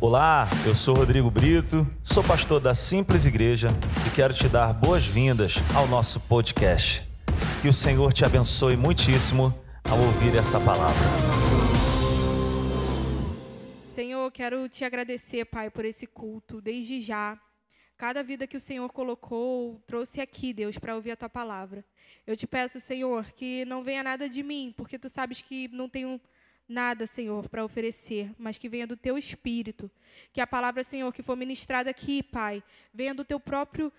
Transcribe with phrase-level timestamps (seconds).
[0.00, 3.66] Olá, eu sou Rodrigo Brito, sou pastor da Simples Igreja
[4.06, 7.02] e quero te dar boas-vindas ao nosso podcast.
[7.60, 11.04] Que o Senhor te abençoe muitíssimo ao ouvir essa palavra.
[13.88, 17.36] Senhor, quero te agradecer, Pai, por esse culto, desde já.
[17.96, 21.84] Cada vida que o Senhor colocou, trouxe aqui, Deus, para ouvir a tua palavra.
[22.24, 25.88] Eu te peço, Senhor, que não venha nada de mim, porque tu sabes que não
[25.88, 26.20] tenho
[26.68, 29.90] nada, Senhor, para oferecer, mas que venha do teu espírito.
[30.32, 33.92] Que a palavra, Senhor, que for ministrada aqui, Pai, venha do teu próprio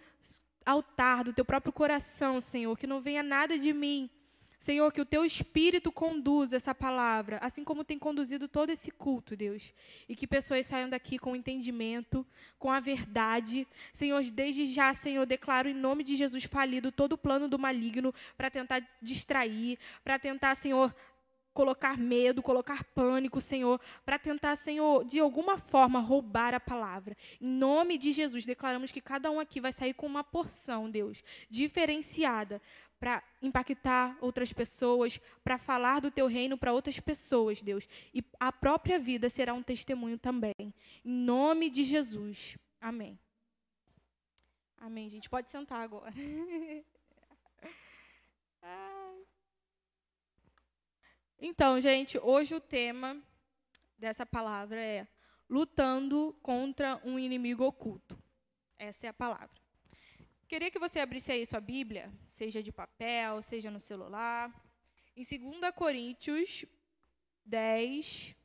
[0.65, 2.77] altar, do teu próprio coração, Senhor.
[2.77, 4.09] Que não venha nada de mim.
[4.59, 9.33] Senhor, que o teu espírito conduza essa palavra, assim como tem conduzido todo esse culto,
[9.33, 9.73] Deus.
[10.07, 12.27] E que pessoas saiam daqui com entendimento,
[12.57, 13.65] com a verdade.
[13.93, 18.13] Senhor, desde já, Senhor, declaro em nome de Jesus falido todo o plano do maligno
[18.35, 20.93] para tentar distrair, para tentar, Senhor,
[21.59, 27.17] colocar medo, colocar pânico, Senhor, para tentar, Senhor, de alguma forma roubar a palavra.
[27.41, 31.21] Em nome de Jesus, declaramos que cada um aqui vai sair com uma porção, Deus,
[31.49, 32.61] diferenciada
[32.97, 37.89] para impactar outras pessoas, para falar do teu reino para outras pessoas, Deus.
[38.13, 40.73] E a própria vida será um testemunho também.
[41.03, 42.57] Em nome de Jesus.
[42.79, 43.19] Amém.
[44.77, 45.29] Amém, gente.
[45.29, 46.13] Pode sentar agora.
[51.41, 53.17] Então, gente, hoje o tema
[53.97, 55.07] dessa palavra é
[55.49, 58.21] lutando contra um inimigo oculto.
[58.77, 59.57] Essa é a palavra.
[60.49, 64.53] Queria que você abrisse aí sua Bíblia, seja de papel, seja no celular.
[65.15, 66.65] Em 2 Coríntios
[67.45, 68.35] 10,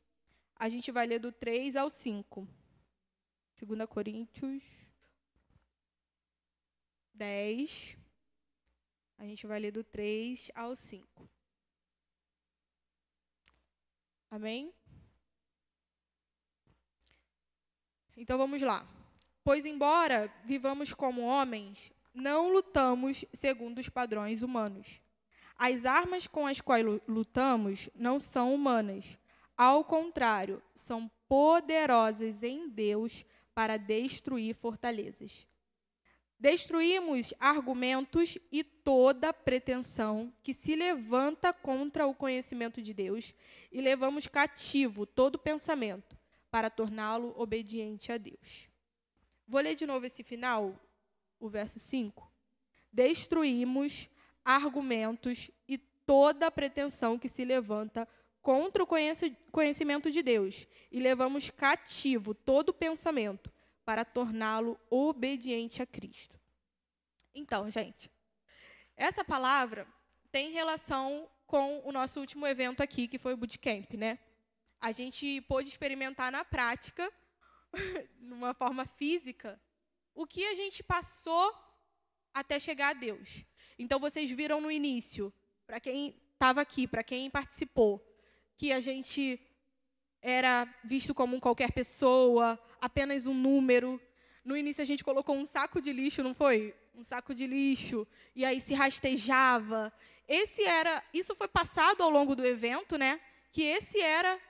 [0.55, 2.47] a gente vai ler do 3 ao 5.
[3.61, 4.63] 2 Coríntios
[7.13, 7.99] 10,
[9.19, 11.29] a gente vai ler do 3 ao 5.
[14.35, 14.75] Amém?
[18.17, 18.85] Então vamos lá.
[19.45, 25.01] Pois, embora vivamos como homens, não lutamos segundo os padrões humanos.
[25.57, 29.17] As armas com as quais lutamos não são humanas.
[29.57, 35.47] Ao contrário, são poderosas em Deus para destruir fortalezas.
[36.39, 43.33] Destruímos argumentos e toda pretensão que se levanta contra o conhecimento de Deus
[43.71, 46.19] e levamos cativo todo pensamento
[46.51, 48.69] para torná-lo obediente a Deus.
[49.47, 50.79] Vou ler de novo esse final,
[51.39, 52.31] o verso 5.
[52.93, 54.09] Destruímos
[54.45, 58.07] argumentos e toda pretensão que se levanta
[58.43, 58.87] contra o
[59.51, 63.54] conhecimento de Deus e levamos cativo todo pensamento
[63.85, 66.39] para torná-lo obediente a Cristo.
[67.35, 68.11] Então, gente,
[68.97, 69.87] essa palavra
[70.31, 74.19] tem relação com o nosso último evento aqui, que foi o Bootcamp, né?
[74.81, 77.13] A gente pôde experimentar na prática,
[78.19, 79.61] numa forma física,
[80.15, 81.53] o que a gente passou
[82.33, 83.45] até chegar a Deus.
[83.79, 85.33] Então, vocês viram no início,
[85.67, 88.05] para quem estava aqui, para quem participou,
[88.57, 89.41] que a gente
[90.27, 94.01] era visto como qualquer pessoa, apenas um número.
[94.43, 96.75] No início a gente colocou um saco de lixo, não foi?
[96.95, 99.93] Um saco de lixo, e aí se rastejava.
[100.27, 103.21] Esse era, isso foi passado ao longo do evento, né?
[103.53, 104.41] Que esse era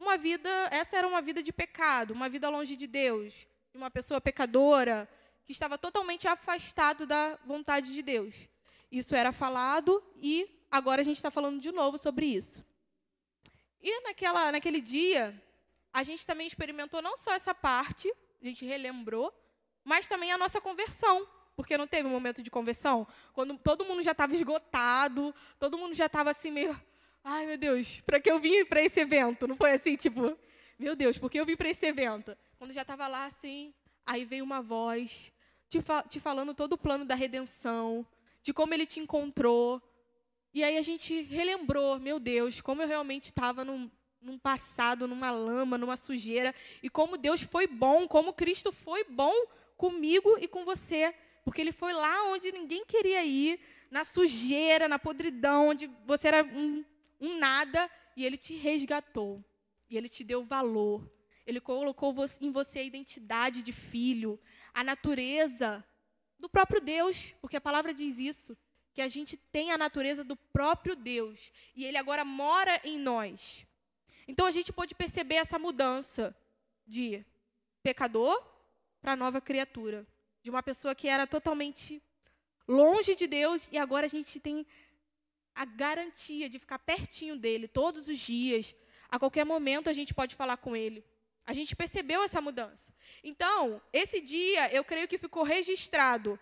[0.00, 3.32] uma vida, essa era uma vida de pecado, uma vida longe de Deus,
[3.70, 5.08] de uma pessoa pecadora
[5.44, 8.48] que estava totalmente afastado da vontade de Deus.
[8.90, 12.66] Isso era falado e agora a gente está falando de novo sobre isso.
[13.82, 15.40] E naquela, naquele dia,
[15.92, 19.32] a gente também experimentou não só essa parte, a gente relembrou,
[19.84, 21.26] mas também a nossa conversão.
[21.56, 23.06] Porque não teve um momento de conversão?
[23.32, 26.80] Quando todo mundo já estava esgotado, todo mundo já estava assim meio.
[27.24, 29.48] Ai, meu Deus, para que eu vim para esse evento?
[29.48, 30.38] Não foi assim, tipo,
[30.78, 32.36] meu Deus, por que eu vim para esse evento?
[32.56, 33.74] Quando já estava lá assim,
[34.06, 35.32] aí veio uma voz
[35.68, 35.78] te,
[36.08, 38.06] te falando todo o plano da redenção,
[38.42, 39.82] de como ele te encontrou,
[40.58, 43.88] e aí a gente relembrou, meu Deus, como eu realmente estava num,
[44.20, 46.52] num passado, numa lama, numa sujeira,
[46.82, 49.32] e como Deus foi bom, como Cristo foi bom
[49.76, 51.14] comigo e com você,
[51.44, 56.42] porque Ele foi lá onde ninguém queria ir, na sujeira, na podridão, onde você era
[56.42, 56.84] um,
[57.20, 59.44] um nada, e Ele te resgatou,
[59.88, 61.08] e Ele te deu valor,
[61.46, 64.40] Ele colocou em você a identidade de filho,
[64.74, 65.84] a natureza
[66.36, 68.58] do próprio Deus, porque a palavra diz isso
[68.98, 73.64] que a gente tem a natureza do próprio Deus e ele agora mora em nós.
[74.26, 76.36] Então a gente pode perceber essa mudança
[76.84, 77.24] de
[77.80, 78.44] pecador
[79.00, 80.04] para nova criatura,
[80.42, 82.02] de uma pessoa que era totalmente
[82.66, 84.66] longe de Deus e agora a gente tem
[85.54, 88.74] a garantia de ficar pertinho dele todos os dias.
[89.08, 91.04] A qualquer momento a gente pode falar com ele.
[91.46, 92.92] A gente percebeu essa mudança.
[93.22, 96.36] Então, esse dia, eu creio que ficou registrado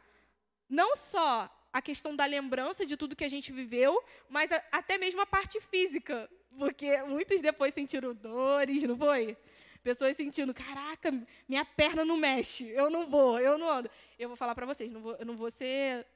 [0.66, 4.96] não só a questão da lembrança de tudo que a gente viveu, mas a, até
[4.96, 6.28] mesmo a parte física,
[6.58, 9.36] porque muitos depois sentiram dores, não foi?
[9.82, 11.12] Pessoas sentindo, caraca,
[11.46, 13.90] minha perna não mexe, eu não vou, eu não ando.
[14.18, 16.06] Eu vou falar para vocês, não vou, eu não vou ser,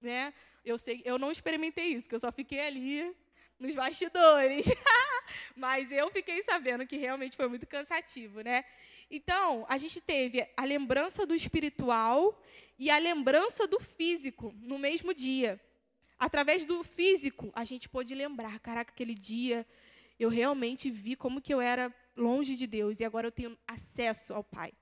[0.00, 0.32] né?
[0.64, 3.14] Eu sei, eu não experimentei isso, que eu só fiquei ali
[3.58, 4.66] nos bastidores.
[5.54, 8.64] Mas eu fiquei sabendo que realmente foi muito cansativo, né?
[9.10, 12.42] Então, a gente teve a lembrança do espiritual
[12.78, 15.60] e a lembrança do físico no mesmo dia.
[16.18, 19.66] Através do físico, a gente pôde lembrar, caraca, aquele dia
[20.18, 24.32] eu realmente vi como que eu era longe de Deus e agora eu tenho acesso
[24.32, 24.72] ao Pai.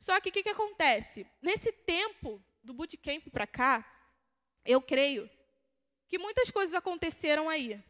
[0.00, 1.26] Só que o que, que acontece?
[1.40, 3.86] Nesse tempo do bootcamp para cá,
[4.64, 5.30] eu creio
[6.08, 7.80] que muitas coisas aconteceram aí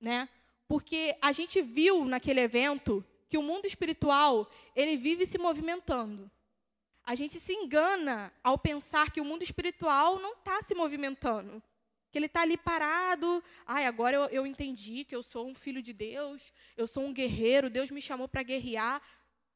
[0.00, 0.28] né?
[0.66, 6.30] Porque a gente viu naquele evento que o mundo espiritual, ele vive se movimentando.
[7.04, 11.62] A gente se engana ao pensar que o mundo espiritual não está se movimentando.
[12.10, 13.42] Que ele está ali parado.
[13.66, 17.12] Ai, agora eu, eu entendi que eu sou um filho de Deus, eu sou um
[17.12, 19.02] guerreiro, Deus me chamou para guerrear.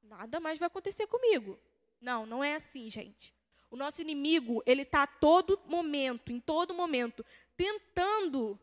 [0.02, 1.58] Nada mais vai acontecer comigo.
[2.00, 3.34] Não, não é assim, gente.
[3.70, 7.24] O nosso inimigo, ele está a todo momento, em todo momento,
[7.56, 8.58] tentando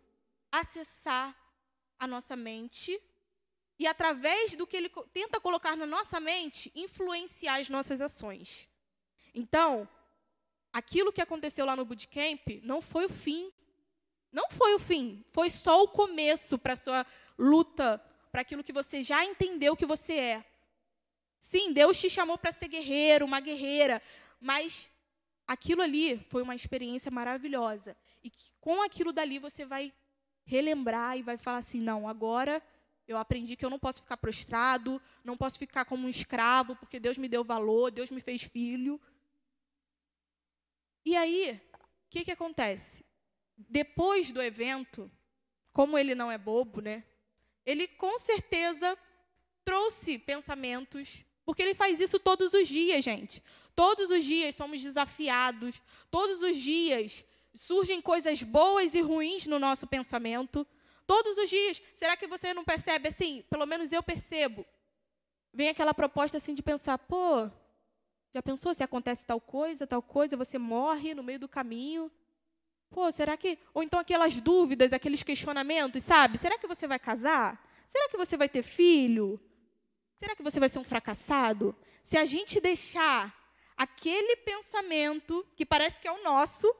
[0.51, 1.35] acessar
[1.97, 2.99] a nossa mente
[3.79, 8.67] e, através do que ele tenta colocar na nossa mente, influenciar as nossas ações.
[9.33, 9.87] Então,
[10.73, 13.49] aquilo que aconteceu lá no bootcamp não foi o fim.
[14.33, 15.23] Não foi o fim.
[15.31, 17.05] Foi só o começo para a sua
[17.37, 20.45] luta, para aquilo que você já entendeu que você é.
[21.39, 24.01] Sim, Deus te chamou para ser guerreiro, uma guerreira,
[24.41, 24.91] mas
[25.47, 27.95] aquilo ali foi uma experiência maravilhosa.
[28.21, 29.93] E com aquilo dali você vai
[30.43, 32.61] relembrar e vai falar assim: não, agora
[33.09, 36.99] eu aprendi que eu não posso ficar prostrado, não posso ficar como um escravo, porque
[36.99, 39.01] Deus me deu valor, Deus me fez filho.
[41.03, 43.03] E aí, o que, que acontece?
[43.57, 45.11] Depois do evento,
[45.73, 47.03] como ele não é bobo, né?
[47.65, 48.95] Ele com certeza
[49.65, 53.41] trouxe pensamentos, porque ele faz isso todos os dias, gente.
[53.75, 55.81] Todos os dias somos desafiados,
[56.11, 60.65] todos os dias surgem coisas boas e ruins no nosso pensamento.
[61.09, 61.81] Todos os dias.
[61.95, 63.43] Será que você não percebe assim?
[63.49, 64.63] Pelo menos eu percebo.
[65.51, 67.49] Vem aquela proposta assim de pensar, pô,
[68.31, 72.11] já pensou se acontece tal coisa, tal coisa, você morre no meio do caminho?
[72.91, 73.57] Pô, será que.
[73.73, 76.37] Ou então aquelas dúvidas, aqueles questionamentos, sabe?
[76.37, 77.59] Será que você vai casar?
[77.87, 79.39] Será que você vai ter filho?
[80.19, 81.75] Será que você vai ser um fracassado?
[82.03, 83.35] Se a gente deixar
[83.75, 86.71] aquele pensamento, que parece que é o nosso,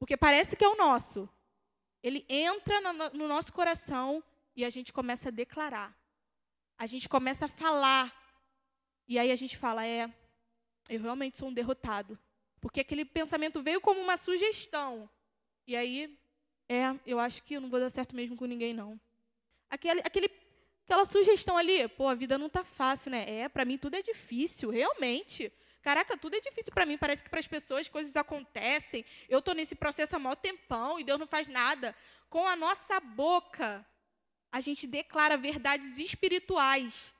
[0.00, 1.28] porque parece que é o nosso.
[2.02, 2.80] Ele entra
[3.12, 4.22] no, nosso coração
[4.54, 5.96] e a gente começa a declarar.
[6.76, 8.14] A gente começa a falar.
[9.06, 10.12] E aí a gente fala: é,
[10.88, 12.18] eu realmente sou um derrotado.
[12.60, 15.08] Porque aquele pensamento veio como uma sugestão.
[15.66, 16.18] E aí,
[16.68, 18.98] é, eu acho que eu não vou dar certo mesmo com ninguém, não.
[19.70, 20.30] Aquele, aquele,
[20.84, 23.24] aquela sugestão ali, pô, a vida não está fácil, né?
[23.28, 25.52] É, para mim tudo é difícil, realmente.
[25.88, 26.98] Caraca, tudo é difícil para mim.
[26.98, 29.02] Parece que para as pessoas coisas acontecem.
[29.26, 31.96] Eu estou nesse processo há maior tempão e Deus não faz nada.
[32.28, 33.86] Com a nossa boca,
[34.52, 37.14] a gente declara verdades espirituais.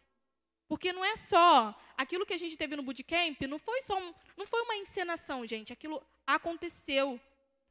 [0.69, 4.13] Porque não é só aquilo que a gente teve no bootcamp, não foi só um,
[4.37, 5.73] não foi uma encenação, gente.
[5.73, 7.19] Aquilo aconteceu.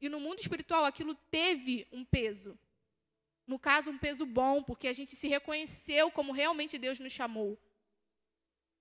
[0.01, 2.57] E no mundo espiritual aquilo teve um peso.
[3.45, 7.55] No caso, um peso bom, porque a gente se reconheceu como realmente Deus nos chamou.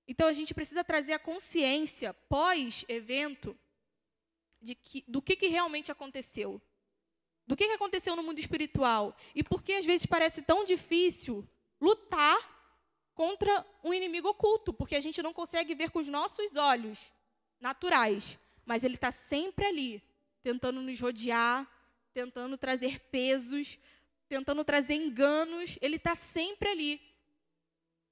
[0.08, 3.56] Então a gente precisa trazer a consciência pós-evento
[4.84, 6.60] que, do que, que realmente aconteceu.
[7.46, 9.16] Do que, que aconteceu no mundo espiritual.
[9.34, 11.46] E por que às vezes parece tão difícil
[11.80, 12.56] lutar
[13.14, 16.98] contra um inimigo oculto, porque a gente não consegue ver com os nossos olhos
[17.58, 20.02] naturais, mas ele está sempre ali,
[20.42, 21.66] tentando nos rodear,
[22.12, 23.78] tentando trazer pesos,
[24.28, 27.00] tentando trazer enganos, ele está sempre ali,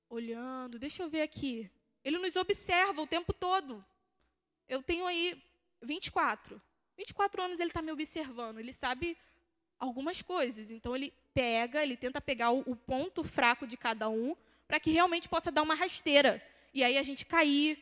[0.09, 0.79] olhando.
[0.79, 1.71] Deixa eu ver aqui.
[2.04, 3.84] Ele nos observa o tempo todo.
[4.68, 5.42] Eu tenho aí
[5.82, 6.61] 24.
[6.96, 8.58] 24 anos ele está me observando.
[8.58, 9.16] Ele sabe
[9.78, 10.70] algumas coisas.
[10.70, 14.90] Então ele pega, ele tenta pegar o, o ponto fraco de cada um para que
[14.90, 16.42] realmente possa dar uma rasteira.
[16.73, 17.78] E aí a gente cair,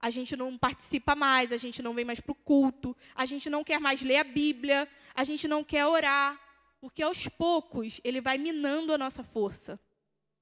[0.00, 3.48] a gente não participa mais, a gente não vem mais para o culto, a gente
[3.48, 6.38] não quer mais ler a Bíblia, a gente não quer orar,
[6.80, 9.80] porque aos poucos ele vai minando a nossa força.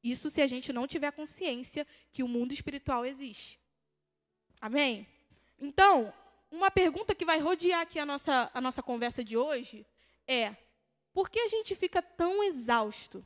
[0.02, 3.60] Isso se a gente não tiver consciência que o mundo espiritual existe.
[4.60, 5.06] Amém?
[5.58, 6.12] Então,
[6.50, 9.86] uma pergunta que vai rodear aqui a nossa, a nossa conversa de hoje
[10.26, 10.56] é:
[11.12, 13.24] por que a gente fica tão exausto?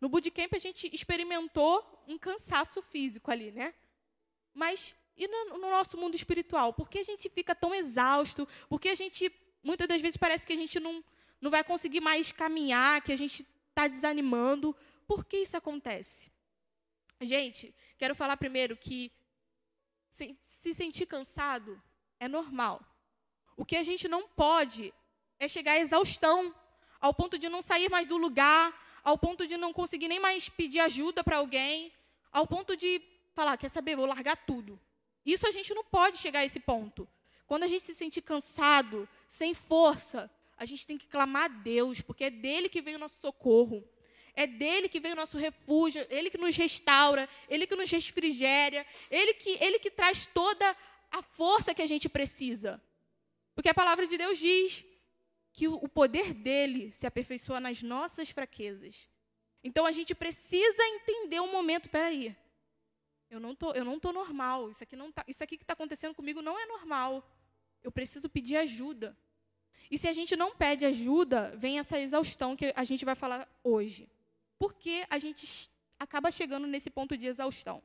[0.00, 3.74] No bootcamp a gente experimentou um cansaço físico ali, né?
[4.52, 6.72] Mas e no, no nosso mundo espiritual?
[6.72, 8.48] Por que a gente fica tão exausto?
[8.68, 9.32] Por que a gente,
[9.62, 11.04] muitas das vezes, parece que a gente não,
[11.40, 14.74] não vai conseguir mais caminhar, que a gente está desanimando?
[15.06, 16.30] Por que isso acontece?
[17.20, 19.12] Gente, quero falar primeiro que
[20.10, 21.80] se, se sentir cansado
[22.18, 22.80] é normal.
[23.56, 24.92] O que a gente não pode
[25.38, 26.54] é chegar à exaustão,
[27.00, 30.48] ao ponto de não sair mais do lugar, ao ponto de não conseguir nem mais
[30.48, 31.92] pedir ajuda para alguém,
[32.30, 33.02] ao ponto de
[33.34, 34.80] falar, quer saber, vou largar tudo.
[35.24, 37.08] Isso a gente não pode chegar a esse ponto.
[37.46, 42.00] Quando a gente se sentir cansado, sem força, a gente tem que clamar a Deus,
[42.00, 43.84] porque é dele que vem o nosso socorro.
[44.34, 48.86] É dele que vem o nosso refúgio, ele que nos restaura, ele que nos refrigera,
[49.10, 50.76] ele que, ele que traz toda
[51.10, 52.82] a força que a gente precisa.
[53.54, 54.84] Porque a palavra de Deus diz
[55.52, 59.08] que o poder dele se aperfeiçoa nas nossas fraquezas.
[59.62, 62.34] Então a gente precisa entender um momento, peraí,
[63.30, 64.70] eu não tô, eu não tô normal.
[64.70, 67.26] Isso aqui não tá, isso aqui que está acontecendo comigo não é normal.
[67.82, 69.16] Eu preciso pedir ajuda.
[69.90, 73.48] E se a gente não pede ajuda, vem essa exaustão que a gente vai falar
[73.62, 74.08] hoje.
[74.62, 77.82] Por que a gente acaba chegando nesse ponto de exaustão?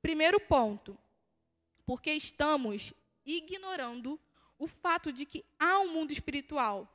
[0.00, 0.96] Primeiro ponto,
[1.84, 2.94] porque estamos
[3.24, 4.16] ignorando
[4.56, 6.88] o fato de que há um mundo espiritual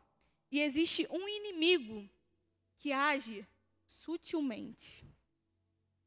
[0.50, 2.10] e existe um inimigo
[2.78, 3.46] que age
[3.86, 5.06] sutilmente.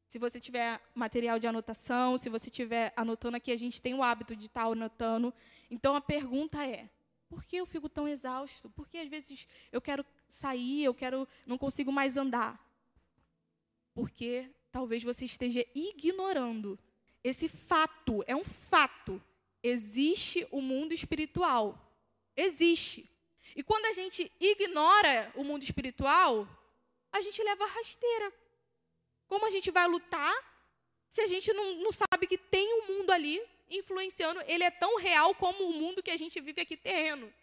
[0.07, 4.01] Se você tiver material de anotação, se você estiver anotando aqui, a gente tem o
[4.01, 5.31] hábito de estar anotando.
[5.69, 6.89] Então a pergunta é:
[7.29, 8.67] por que eu fico tão exausto?
[8.71, 12.64] Por que às vezes eu quero sair, eu quero, não consigo mais andar?
[13.95, 16.77] Porque talvez você esteja ignorando
[17.23, 19.19] esse fato, é um fato.
[19.63, 21.81] Existe o mundo espiritual.
[22.37, 23.09] Existe.
[23.55, 26.47] E quando a gente ignora o mundo espiritual,
[27.11, 28.31] a gente leva rasteira.
[29.27, 30.35] Como a gente vai lutar
[31.09, 34.41] se a gente não, não sabe que tem um mundo ali influenciando?
[34.45, 37.33] Ele é tão real como o mundo que a gente vive aqui terreno.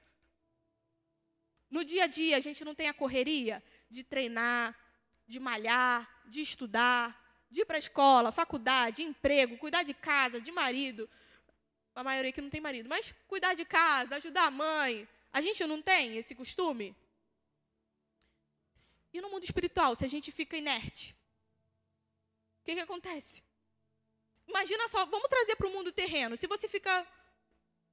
[1.70, 4.78] No dia a dia, a gente não tem a correria de treinar,
[5.26, 10.50] de malhar, de estudar, de ir para a escola, faculdade, emprego, cuidar de casa, de
[10.50, 11.08] marido.
[11.94, 15.06] A maioria que não tem marido, mas cuidar de casa, ajudar a mãe.
[15.32, 16.96] A gente não tem esse costume?
[19.12, 21.14] E no mundo espiritual, se a gente fica inerte?
[22.60, 23.42] O que, que acontece?
[24.46, 26.36] Imagina só, vamos trazer para o mundo terreno.
[26.36, 27.06] Se você fica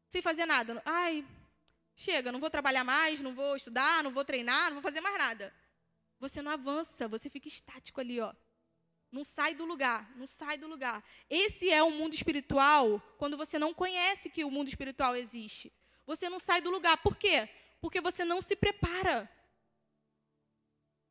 [0.10, 1.26] sem fazer nada, ai,
[1.96, 5.18] chega, não vou trabalhar mais, não vou estudar, não vou treinar, não vou fazer mais
[5.18, 5.54] nada.
[6.20, 8.34] Você não avança, você fica estático ali, ó.
[9.12, 11.04] Não sai do lugar, não sai do lugar.
[11.30, 15.74] Esse é o mundo espiritual quando você não conhece que o mundo espiritual existe.
[16.06, 16.98] Você não sai do lugar.
[16.98, 17.50] Por quê?
[17.82, 19.30] Porque você não se prepara.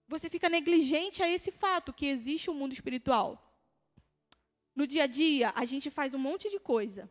[0.06, 3.44] Você fica negligente a esse fato que existe o um mundo espiritual.
[4.74, 7.10] No dia a dia, a gente faz um monte de coisa.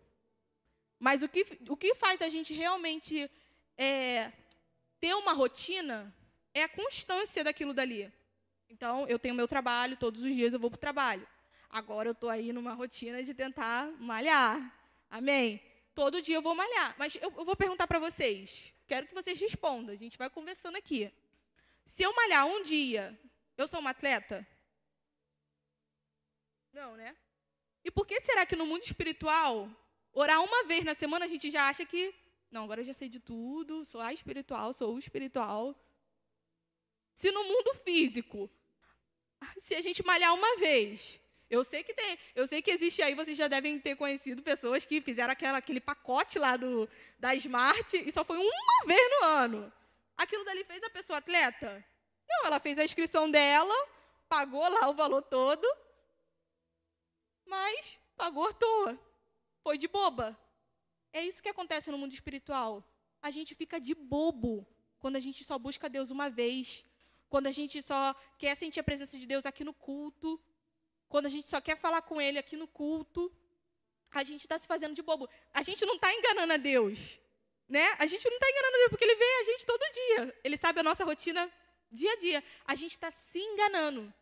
[0.97, 3.29] Mas o que, o que faz a gente realmente
[3.77, 4.31] é,
[4.99, 6.15] ter uma rotina
[6.53, 8.11] é a constância daquilo dali.
[8.69, 11.27] Então, eu tenho meu trabalho, todos os dias eu vou para o trabalho.
[11.69, 14.73] Agora eu estou aí numa rotina de tentar malhar.
[15.09, 15.61] Amém?
[15.93, 16.95] Todo dia eu vou malhar.
[16.97, 18.73] Mas eu, eu vou perguntar para vocês.
[18.87, 19.93] Quero que vocês respondam.
[19.93, 21.11] A gente vai conversando aqui.
[21.85, 23.17] Se eu malhar um dia,
[23.57, 24.45] eu sou uma atleta?
[26.73, 27.15] Não, né?
[27.83, 29.69] E por que será que no mundo espiritual,
[30.11, 32.13] orar uma vez na semana, a gente já acha que,
[32.51, 35.75] não, agora eu já sei de tudo, sou a espiritual, sou o espiritual.
[37.17, 38.49] Se no mundo físico,
[39.63, 41.19] se a gente malhar uma vez,
[41.49, 44.85] eu sei que tem, eu sei que existe aí, vocês já devem ter conhecido pessoas
[44.85, 49.25] que fizeram aquela, aquele pacote lá do, da Smart e só foi uma vez no
[49.25, 49.73] ano.
[50.15, 51.83] Aquilo dali fez a pessoa atleta?
[52.29, 53.75] Não, ela fez a inscrição dela,
[54.29, 55.65] pagou lá o valor todo,
[57.45, 58.99] mas pagou à toa.
[59.63, 60.37] Foi de boba.
[61.11, 62.83] É isso que acontece no mundo espiritual.
[63.21, 64.67] A gente fica de bobo
[64.99, 66.83] quando a gente só busca Deus uma vez,
[67.29, 70.39] quando a gente só quer sentir a presença de Deus aqui no culto,
[71.09, 73.31] quando a gente só quer falar com Ele aqui no culto.
[74.11, 75.29] A gente está se fazendo de bobo.
[75.53, 77.19] A gente não está enganando a Deus.
[77.67, 77.85] Né?
[77.99, 80.39] A gente não está enganando a Deus, porque Ele vê a gente todo dia.
[80.43, 81.51] Ele sabe a nossa rotina
[81.91, 82.43] dia a dia.
[82.65, 84.13] A gente está se enganando.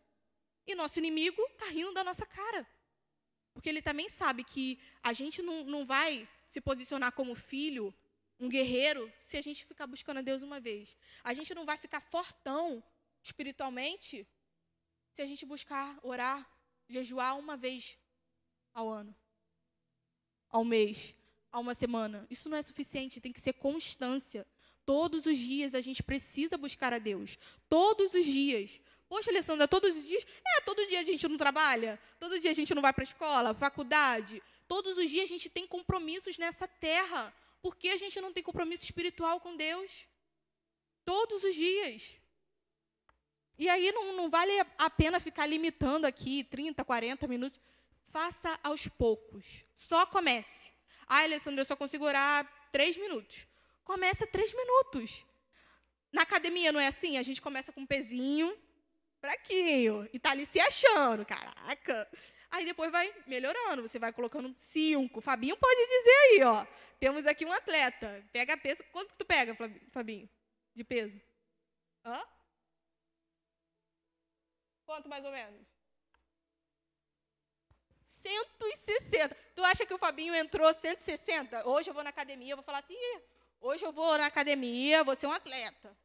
[0.66, 2.66] E nosso inimigo está rindo da nossa cara.
[3.54, 7.94] Porque ele também sabe que a gente não, não vai se posicionar como filho,
[8.38, 10.96] um guerreiro, se a gente ficar buscando a Deus uma vez.
[11.24, 12.82] A gente não vai ficar fortão
[13.26, 14.26] espiritualmente
[15.12, 16.48] se a gente buscar orar,
[16.88, 17.98] jejuar uma vez
[18.72, 19.14] ao ano,
[20.48, 21.14] ao mês,
[21.50, 22.26] a uma semana.
[22.30, 24.46] Isso não é suficiente, tem que ser constância.
[24.84, 27.38] Todos os dias a gente precisa buscar a Deus.
[27.68, 28.80] Todos os dias.
[29.08, 30.24] Poxa, Alessandra, todos os dias?
[30.44, 33.10] É, todo dia a gente não trabalha, todo dia a gente não vai para a
[33.10, 34.42] escola, faculdade.
[34.68, 37.34] Todos os dias a gente tem compromissos nessa terra.
[37.62, 40.06] Por que a gente não tem compromisso espiritual com Deus?
[41.04, 42.20] Todos os dias.
[43.58, 47.60] E aí não, não vale a pena ficar limitando aqui 30, 40 minutos.
[48.10, 49.64] Faça aos poucos.
[49.74, 50.70] Só comece.
[51.06, 53.46] Ah, Alessandra, eu só consigo orar três minutos.
[53.84, 55.24] Começa três minutos.
[56.12, 57.18] Na academia não é assim?
[57.18, 58.56] A gente começa com um pezinho,
[59.20, 62.08] fraquinho, e tá ali se achando, caraca.
[62.50, 65.20] Aí depois vai melhorando, você vai colocando cinco.
[65.20, 66.66] Fabinho pode dizer aí, ó.
[66.98, 68.24] Temos aqui um atleta.
[68.32, 68.82] Pega peso.
[68.92, 69.56] Quanto que tu pega,
[69.92, 70.28] Fabinho?
[70.74, 71.20] De peso?
[72.04, 72.22] Hã?
[74.86, 75.66] Quanto mais ou menos?
[78.22, 79.36] 160.
[79.54, 81.68] Tu acha que o Fabinho entrou 160?
[81.68, 82.96] Hoje eu vou na academia, eu vou falar assim,
[83.60, 85.96] hoje eu vou na academia, vou ser um atleta.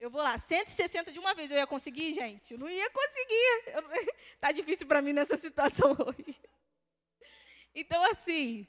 [0.00, 1.50] Eu vou lá, 160 de uma vez.
[1.50, 2.52] Eu ia conseguir, gente?
[2.52, 4.10] Eu não ia conseguir.
[4.34, 6.40] Está difícil para mim nessa situação hoje.
[7.74, 8.66] Então, assim,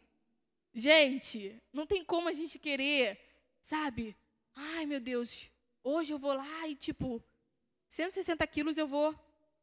[0.73, 3.19] gente, não tem como a gente querer,
[3.61, 4.15] sabe?
[4.55, 5.49] Ai, meu Deus,
[5.83, 7.21] hoje eu vou lá e, tipo,
[7.89, 9.13] 160 quilos eu vou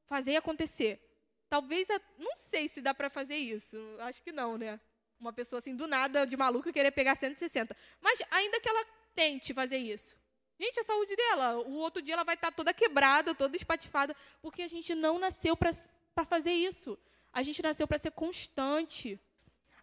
[0.07, 1.01] fazer acontecer.
[1.49, 1.87] Talvez,
[2.19, 3.77] não sei se dá para fazer isso.
[4.01, 4.81] Acho que não, né?
[5.21, 7.77] Uma pessoa assim, do nada, de maluca, querer pegar 160.
[8.01, 10.17] Mas ainda que ela tente fazer isso.
[10.59, 14.63] Gente, a saúde dela, o outro dia ela vai estar toda quebrada, toda espatifada, porque
[14.63, 16.99] a gente não nasceu para fazer isso.
[17.33, 19.19] A gente nasceu para ser constante.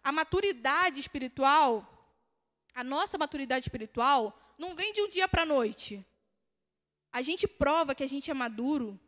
[0.02, 1.86] A maturidade espiritual,
[2.74, 6.04] a nossa maturidade espiritual, não vem de um dia para a noite.
[7.12, 8.98] A gente prova que a gente é maduro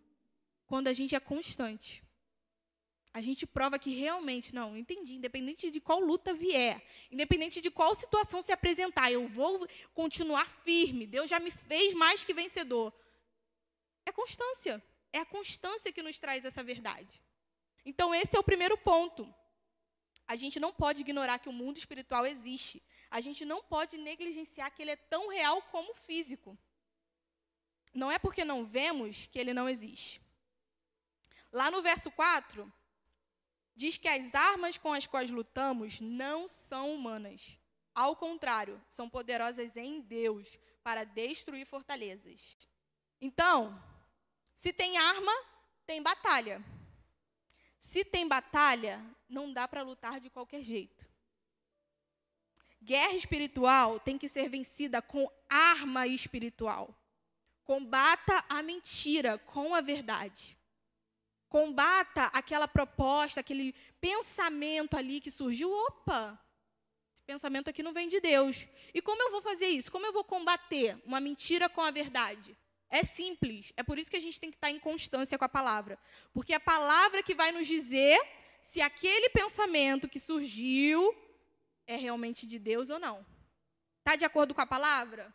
[0.72, 2.02] quando a gente é constante
[3.14, 7.94] a gente prova que realmente, não, entendi, independente de qual luta vier, independente de qual
[7.94, 11.06] situação se apresentar, eu vou continuar firme.
[11.06, 12.90] Deus já me fez mais que vencedor.
[14.06, 14.82] É constância.
[15.12, 17.22] É a constância que nos traz essa verdade.
[17.84, 19.22] Então, esse é o primeiro ponto.
[20.26, 22.82] A gente não pode ignorar que o mundo espiritual existe.
[23.10, 26.56] A gente não pode negligenciar que ele é tão real como físico.
[27.92, 30.21] Não é porque não vemos que ele não existe.
[31.52, 32.72] Lá no verso 4,
[33.76, 37.58] diz que as armas com as quais lutamos não são humanas.
[37.94, 42.56] Ao contrário, são poderosas em Deus para destruir fortalezas.
[43.20, 43.78] Então,
[44.56, 45.32] se tem arma,
[45.84, 46.64] tem batalha.
[47.78, 51.06] Se tem batalha, não dá para lutar de qualquer jeito.
[52.80, 56.98] Guerra espiritual tem que ser vencida com arma espiritual.
[57.62, 60.56] Combata a mentira com a verdade.
[61.52, 65.70] Combata aquela proposta, aquele pensamento ali que surgiu.
[65.70, 66.42] Opa,
[67.14, 68.66] esse pensamento aqui não vem de Deus.
[68.94, 69.92] E como eu vou fazer isso?
[69.92, 72.56] Como eu vou combater uma mentira com a verdade?
[72.88, 73.70] É simples.
[73.76, 75.98] É por isso que a gente tem que estar em constância com a palavra.
[76.32, 78.18] Porque é a palavra que vai nos dizer
[78.62, 81.14] se aquele pensamento que surgiu
[81.86, 83.26] é realmente de Deus ou não.
[83.98, 85.30] Está de acordo com a palavra?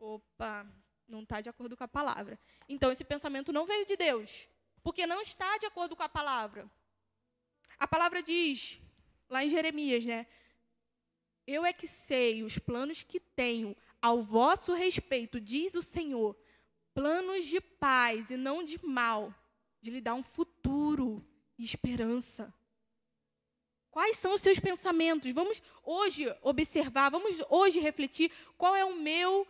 [0.00, 0.66] Opa,
[1.06, 2.40] não está de acordo com a palavra.
[2.68, 4.48] Então, esse pensamento não veio de Deus
[4.84, 6.70] porque não está de acordo com a palavra.
[7.78, 8.78] A palavra diz,
[9.30, 10.26] lá em Jeremias, né?
[11.46, 16.36] Eu é que sei os planos que tenho ao vosso respeito, diz o Senhor,
[16.92, 19.34] planos de paz e não de mal,
[19.80, 21.26] de lhe dar um futuro
[21.58, 22.52] e esperança.
[23.90, 25.32] Quais são os seus pensamentos?
[25.32, 29.46] Vamos hoje observar, vamos hoje refletir qual é o meu,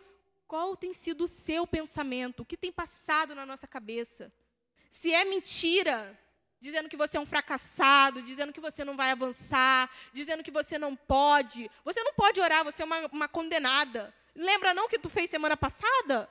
[0.47, 4.31] qual tem sido o seu pensamento, o que tem passado na nossa cabeça
[4.95, 6.17] se é mentira,
[6.61, 10.79] dizendo que você é um fracassado, dizendo que você não vai avançar, dizendo que você
[10.79, 11.69] não pode.
[11.83, 14.13] Você não pode orar, você é uma, uma condenada.
[14.33, 16.29] Lembra não que tu fez semana passada?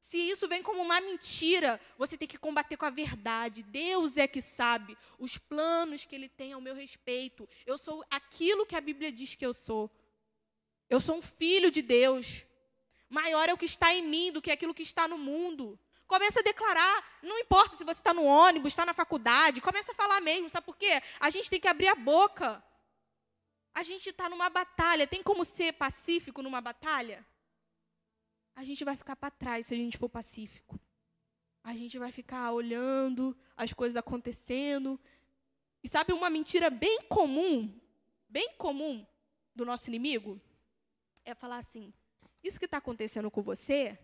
[0.00, 3.64] Se isso vem como uma mentira, você tem que combater com a verdade.
[3.64, 7.48] Deus é que sabe os planos que Ele tem ao meu respeito.
[7.66, 9.90] Eu sou aquilo que a Bíblia diz que eu sou.
[10.88, 12.46] Eu sou um filho de Deus.
[13.10, 15.78] Maior é o que está em mim do que aquilo que está no mundo.
[16.08, 19.94] Começa a declarar, não importa se você está no ônibus, está na faculdade, começa a
[19.94, 21.02] falar mesmo, sabe por quê?
[21.20, 22.64] A gente tem que abrir a boca.
[23.74, 27.24] A gente está numa batalha, tem como ser pacífico numa batalha?
[28.56, 30.80] A gente vai ficar para trás se a gente for pacífico.
[31.62, 34.98] A gente vai ficar olhando as coisas acontecendo.
[35.84, 37.78] E sabe uma mentira bem comum,
[38.26, 39.06] bem comum
[39.54, 40.40] do nosso inimigo?
[41.22, 41.92] É falar assim:
[42.42, 43.98] isso que está acontecendo com você,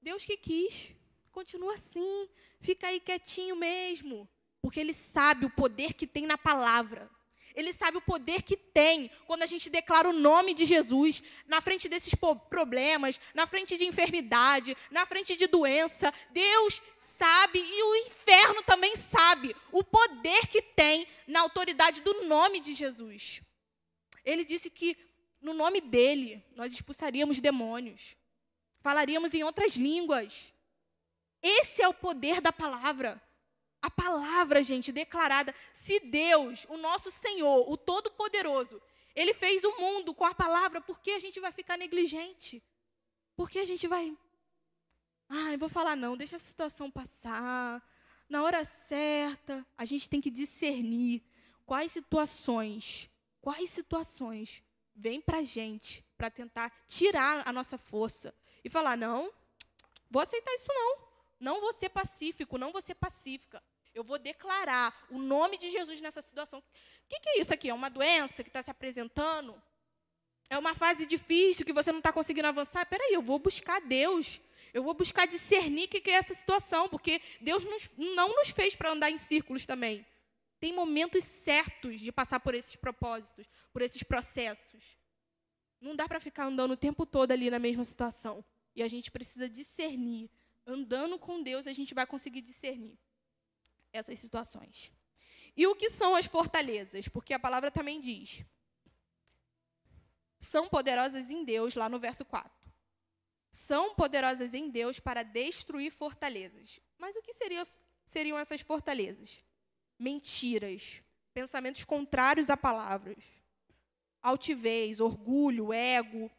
[0.00, 1.03] Deus que quis
[1.34, 2.28] continua assim,
[2.60, 4.28] fica aí quietinho mesmo,
[4.62, 7.10] porque ele sabe o poder que tem na palavra.
[7.54, 11.60] Ele sabe o poder que tem quando a gente declara o nome de Jesus na
[11.60, 12.14] frente desses
[12.48, 16.12] problemas, na frente de enfermidade, na frente de doença.
[16.30, 22.58] Deus sabe e o inferno também sabe o poder que tem na autoridade do nome
[22.58, 23.40] de Jesus.
[24.24, 24.96] Ele disse que
[25.40, 28.16] no nome dele nós expulsaríamos demônios,
[28.80, 30.53] falaríamos em outras línguas.
[31.46, 33.22] Esse é o poder da palavra.
[33.82, 35.54] A palavra, gente, declarada.
[35.74, 38.80] Se Deus, o nosso Senhor, o Todo-Poderoso,
[39.14, 42.62] ele fez o mundo com a palavra, por que a gente vai ficar negligente?
[43.36, 44.16] Por que a gente vai.
[45.28, 47.86] Ah, eu vou falar, não, deixa a situação passar.
[48.26, 51.22] Na hora certa, a gente tem que discernir
[51.66, 53.10] quais situações,
[53.42, 54.62] quais situações
[54.96, 59.30] vêm para a gente para tentar tirar a nossa força e falar: não,
[60.10, 61.03] vou aceitar isso não.
[61.40, 63.62] Não vou ser pacífico, não vou ser pacífica.
[63.94, 66.58] Eu vou declarar o nome de Jesus nessa situação.
[66.58, 67.68] O que, que é isso aqui?
[67.68, 69.60] É uma doença que está se apresentando?
[70.50, 72.84] É uma fase difícil que você não está conseguindo avançar?
[72.86, 74.40] Peraí, eu vou buscar Deus.
[74.72, 78.50] Eu vou buscar discernir o que, que é essa situação, porque Deus nos, não nos
[78.50, 80.04] fez para andar em círculos também.
[80.58, 84.98] Tem momentos certos de passar por esses propósitos, por esses processos.
[85.80, 88.44] Não dá para ficar andando o tempo todo ali na mesma situação.
[88.74, 90.28] E a gente precisa discernir.
[90.66, 92.98] Andando com Deus, a gente vai conseguir discernir
[93.92, 94.92] essas situações.
[95.56, 97.08] E o que são as fortalezas?
[97.08, 98.44] Porque a palavra também diz:
[100.44, 102.50] são poderosas em Deus, lá no verso 4.
[103.52, 106.80] São poderosas em Deus para destruir fortalezas.
[106.98, 107.62] Mas o que seriam,
[108.04, 109.42] seriam essas fortalezas?
[109.98, 111.00] Mentiras,
[111.32, 113.22] pensamentos contrários a palavras,
[114.20, 116.30] altivez, orgulho, ego.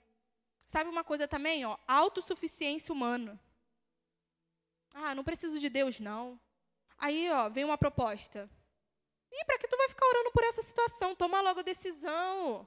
[0.68, 1.66] Sabe uma coisa também?
[1.66, 3.40] Ó, autossuficiência humana.
[4.98, 6.40] Ah, não preciso de Deus, não.
[6.98, 8.50] Aí, ó, vem uma proposta.
[9.30, 11.14] E para que tu vai ficar orando por essa situação?
[11.14, 12.66] Toma logo decisão.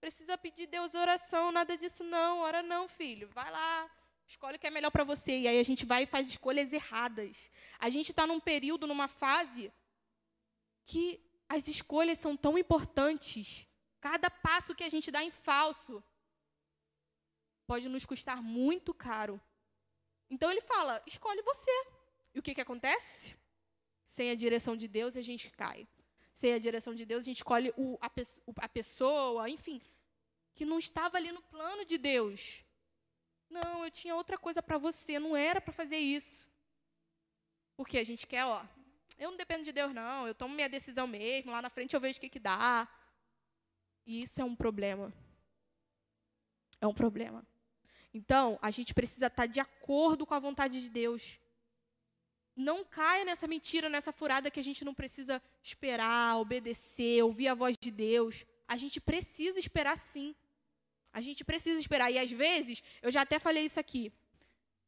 [0.00, 2.38] Precisa pedir Deus oração, nada disso não.
[2.40, 3.28] Ora não, filho.
[3.34, 3.90] Vai lá,
[4.26, 5.40] escolhe o que é melhor para você.
[5.40, 7.36] E aí a gente vai e faz escolhas erradas.
[7.78, 9.70] A gente está num período, numa fase
[10.86, 13.68] que as escolhas são tão importantes.
[14.00, 16.02] Cada passo que a gente dá em falso
[17.66, 19.38] pode nos custar muito caro.
[20.30, 21.86] Então ele fala: escolhe você.
[22.34, 23.36] E o que, que acontece?
[24.06, 25.88] Sem a direção de Deus, a gente cai.
[26.34, 28.10] Sem a direção de Deus, a gente escolhe o, a,
[28.64, 29.80] a pessoa, enfim,
[30.54, 32.64] que não estava ali no plano de Deus.
[33.50, 36.48] Não, eu tinha outra coisa para você, não era para fazer isso.
[37.76, 38.64] Porque a gente quer, ó,
[39.18, 42.00] eu não dependo de Deus, não, eu tomo minha decisão mesmo, lá na frente eu
[42.00, 42.88] vejo o que, que dá.
[44.06, 45.12] E isso é um problema.
[46.80, 47.44] É um problema.
[48.18, 51.38] Então, a gente precisa estar de acordo com a vontade de Deus
[52.58, 57.54] não caia nessa mentira, nessa furada que a gente não precisa esperar, obedecer, ouvir a
[57.54, 58.44] voz de Deus.
[58.66, 60.34] A gente precisa esperar sim.
[61.12, 62.10] A gente precisa esperar.
[62.10, 64.12] E às vezes, eu já até falei isso aqui.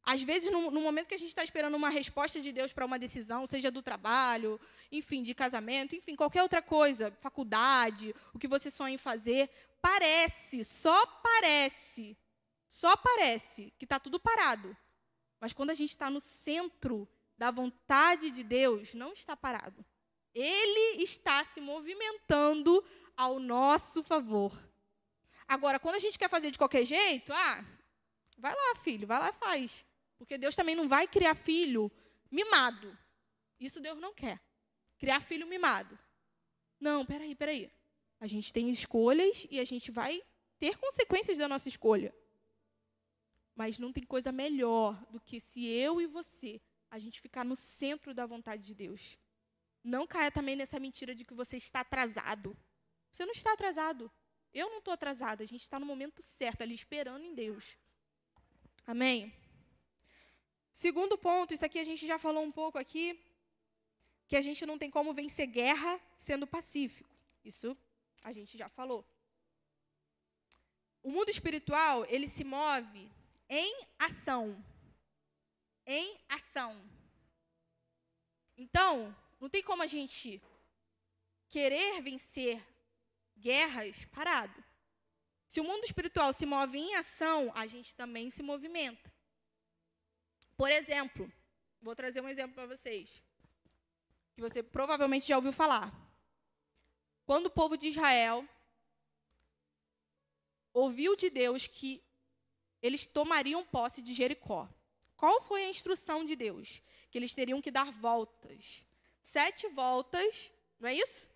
[0.03, 2.85] Às vezes, no, no momento que a gente está esperando uma resposta de Deus para
[2.85, 4.59] uma decisão, seja do trabalho,
[4.91, 9.49] enfim, de casamento, enfim, qualquer outra coisa, faculdade, o que você sonha em fazer,
[9.81, 12.17] parece, só parece,
[12.71, 14.75] só parece que está tudo parado.
[15.41, 17.05] Mas quando a gente está no centro
[17.37, 19.85] da vontade de Deus não está parado.
[20.33, 22.81] Ele está se movimentando
[23.17, 24.57] ao nosso favor.
[25.45, 27.65] Agora, quando a gente quer fazer de qualquer jeito, ah,
[28.37, 29.85] vai lá, filho, vai lá e faz.
[30.17, 31.91] Porque Deus também não vai criar filho
[32.31, 32.97] mimado.
[33.59, 34.41] Isso Deus não quer.
[34.97, 35.99] Criar filho mimado.
[36.79, 37.69] Não, peraí, peraí.
[38.17, 40.23] A gente tem escolhas e a gente vai
[40.57, 42.15] ter consequências da nossa escolha.
[43.55, 47.55] Mas não tem coisa melhor do que se eu e você a gente ficar no
[47.55, 49.17] centro da vontade de Deus.
[49.83, 52.55] Não caia também nessa mentira de que você está atrasado.
[53.11, 54.11] Você não está atrasado.
[54.53, 55.43] Eu não estou atrasada.
[55.43, 57.77] A gente está no momento certo, ali esperando em Deus.
[58.85, 59.33] Amém?
[60.73, 63.19] Segundo ponto, isso aqui a gente já falou um pouco aqui,
[64.27, 67.09] que a gente não tem como vencer guerra sendo pacífico.
[67.43, 67.77] Isso
[68.23, 69.05] a gente já falou.
[71.03, 73.11] O mundo espiritual, ele se move
[73.51, 74.57] em ação
[75.85, 76.81] em ação.
[78.57, 80.41] Então, não tem como a gente
[81.49, 82.65] querer vencer
[83.37, 84.63] guerras parado.
[85.47, 89.11] Se o mundo espiritual se move em ação, a gente também se movimenta.
[90.55, 91.31] Por exemplo,
[91.81, 93.21] vou trazer um exemplo para vocês,
[94.33, 95.91] que você provavelmente já ouviu falar.
[97.25, 98.47] Quando o povo de Israel
[100.73, 102.01] ouviu de Deus que
[102.81, 104.67] eles tomariam posse de Jericó.
[105.15, 106.81] Qual foi a instrução de Deus?
[107.09, 108.85] Que eles teriam que dar voltas.
[109.21, 111.31] Sete voltas, não é isso?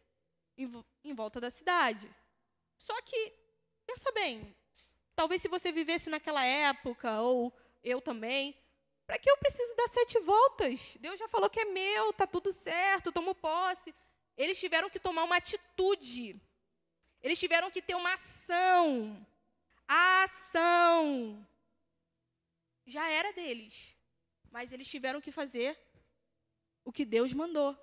[0.58, 2.10] em, em volta da cidade.
[2.78, 3.34] Só que,
[3.86, 4.56] pensa bem,
[5.16, 7.54] talvez se você vivesse naquela época, ou
[7.84, 8.56] eu também,
[9.06, 10.94] para que eu preciso dar sete voltas?
[11.00, 13.94] Deus já falou que é meu, tá tudo certo, tomo posse.
[14.38, 16.40] Eles tiveram que tomar uma atitude.
[17.22, 19.26] Eles tiveram que ter uma ação.
[19.88, 21.48] A ação.
[22.86, 23.96] Já era deles.
[24.52, 25.78] Mas eles tiveram que fazer
[26.84, 27.78] o que Deus mandou.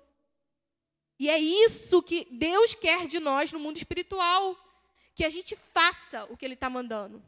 [1.19, 4.57] E é isso que Deus quer de nós no mundo espiritual.
[5.15, 7.23] Que a gente faça o que Ele está mandando.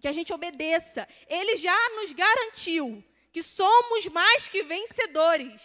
[0.00, 1.08] Que a gente obedeça.
[1.28, 5.62] Ele já nos garantiu que somos mais que vencedores.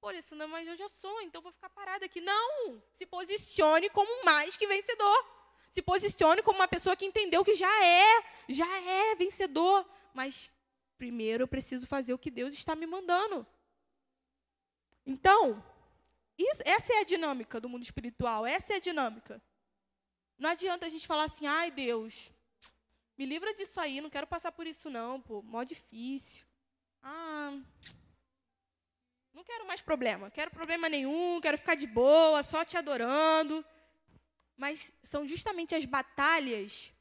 [0.00, 2.20] Pô, Alessandra, mas eu já sou, então vou ficar parada aqui.
[2.20, 2.82] Não!
[2.92, 5.41] Se posicione como mais que vencedor.
[5.72, 9.84] Se posicione como uma pessoa que entendeu que já é, já é vencedor.
[10.12, 10.50] Mas
[10.98, 13.44] primeiro eu preciso fazer o que Deus está me mandando.
[15.04, 15.64] Então,
[16.38, 19.42] isso, essa é a dinâmica do mundo espiritual, essa é a dinâmica.
[20.38, 22.30] Não adianta a gente falar assim, ai Deus,
[23.16, 26.44] me livra disso aí, não quero passar por isso não, pô, mó difícil.
[27.02, 27.58] Ah,
[29.32, 33.64] não quero mais problema, quero problema nenhum, quero ficar de boa, só te adorando.
[34.56, 36.92] Mas são justamente as batalhas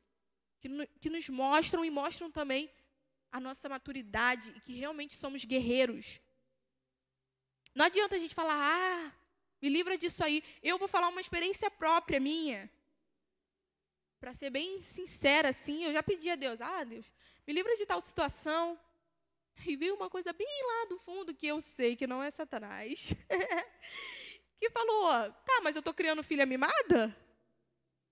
[0.59, 2.71] que, no, que nos mostram e mostram também
[3.31, 6.19] a nossa maturidade e que realmente somos guerreiros.
[7.73, 9.13] Não adianta a gente falar, ah,
[9.61, 10.43] me livra disso aí.
[10.61, 12.69] Eu vou falar uma experiência própria minha.
[14.19, 17.05] Para ser bem sincera, assim, eu já pedi a Deus, ah, Deus,
[17.47, 18.79] me livra de tal situação.
[19.67, 23.13] E vi uma coisa bem lá do fundo, que eu sei que não é Satanás,
[24.57, 27.15] que falou, tá, mas eu estou criando filha mimada?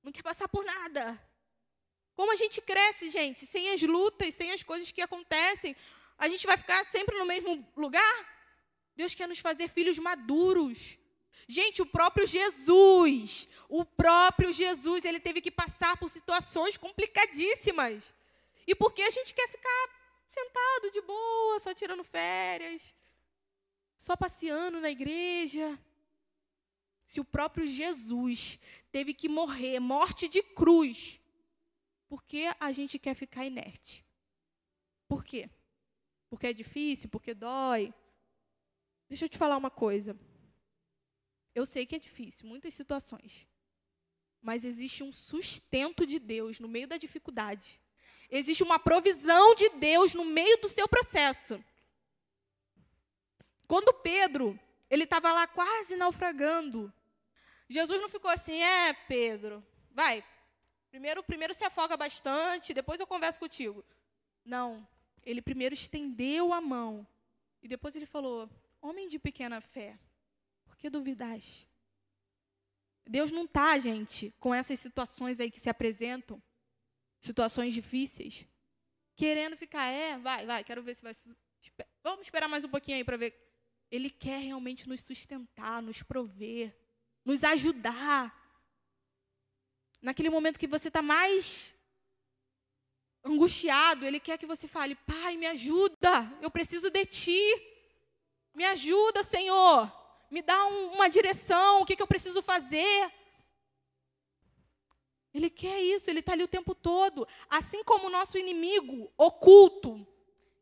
[0.04, 1.20] Não quer passar por nada.
[2.16, 5.76] Como a gente cresce, gente, sem as lutas, sem as coisas que acontecem,
[6.18, 8.40] a gente vai ficar sempre no mesmo lugar?
[8.96, 10.98] Deus quer nos fazer filhos maduros.
[11.48, 18.14] Gente, o próprio Jesus, o próprio Jesus, ele teve que passar por situações complicadíssimas.
[18.68, 22.94] E por que a gente quer ficar sentado de boa, só tirando férias,
[23.98, 25.78] só passeando na igreja.
[27.06, 28.60] Se o próprio Jesus
[28.92, 31.20] teve que morrer, morte de cruz,
[32.08, 34.04] por que a gente quer ficar inerte?
[35.08, 35.50] Por quê?
[36.30, 37.94] Porque é difícil, porque dói.
[39.08, 40.18] Deixa eu te falar uma coisa.
[41.54, 43.48] Eu sei que é difícil, muitas situações.
[44.42, 47.80] Mas existe um sustento de Deus no meio da dificuldade.
[48.30, 51.64] Existe uma provisão de Deus no meio do seu processo.
[53.68, 56.92] Quando Pedro, ele estava lá quase naufragando,
[57.70, 60.24] Jesus não ficou assim, é, Pedro, vai,
[60.90, 63.86] primeiro, primeiro se afoga bastante, depois eu converso contigo.
[64.44, 64.88] Não,
[65.24, 67.08] ele primeiro estendeu a mão
[67.62, 68.50] e depois ele falou,
[68.82, 70.00] homem de pequena fé,
[70.66, 71.68] por que duvidas?
[73.08, 76.42] Deus não está, gente, com essas situações aí que se apresentam
[77.20, 78.46] situações difíceis,
[79.16, 81.14] querendo ficar, é, vai, vai, quero ver se vai.
[82.04, 83.36] Vamos esperar mais um pouquinho aí para ver.
[83.92, 86.76] Ele quer realmente nos sustentar, nos prover,
[87.30, 88.36] nos ajudar.
[90.02, 91.76] Naquele momento que você está mais
[93.24, 96.12] angustiado, Ele quer que você fale: Pai, me ajuda,
[96.42, 97.44] eu preciso de Ti.
[98.56, 99.92] Me ajuda, Senhor.
[100.32, 103.14] Me dá um, uma direção, o que, que eu preciso fazer.
[105.32, 107.28] Ele quer isso, ele está ali o tempo todo.
[107.48, 110.06] Assim como o nosso inimigo oculto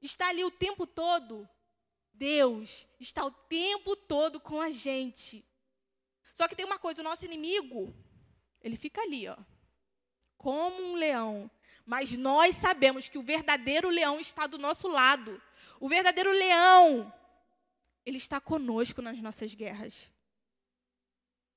[0.01, 1.47] está ali o tempo todo,
[2.13, 5.47] Deus está o tempo todo com a gente.
[6.38, 7.91] Só que tem uma coisa: o nosso inimigo,
[8.62, 9.36] ele fica ali, ó,
[10.38, 11.50] como um leão.
[11.84, 15.41] Mas nós sabemos que o verdadeiro leão está do nosso lado.
[15.80, 17.12] O verdadeiro leão,
[18.06, 20.12] ele está conosco nas nossas guerras.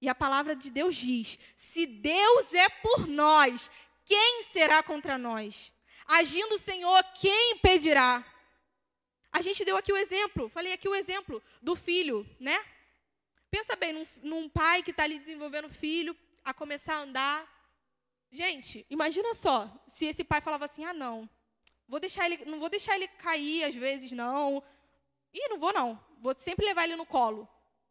[0.00, 3.70] E a palavra de Deus diz: se Deus é por nós,
[4.06, 5.74] quem será contra nós?
[6.06, 8.24] Agindo o Senhor, quem impedirá?
[9.30, 12.58] A gente deu aqui o exemplo, falei aqui o exemplo do filho, né?
[13.50, 17.60] Pensa bem num, num pai que está ali desenvolvendo o filho, a começar a andar.
[18.30, 21.28] Gente, imagina só, se esse pai falava assim: ah, não,
[21.88, 24.62] vou deixar ele, não vou deixar ele cair às vezes, não.
[25.32, 27.48] Ih, não vou não, vou sempre levar ele no colo.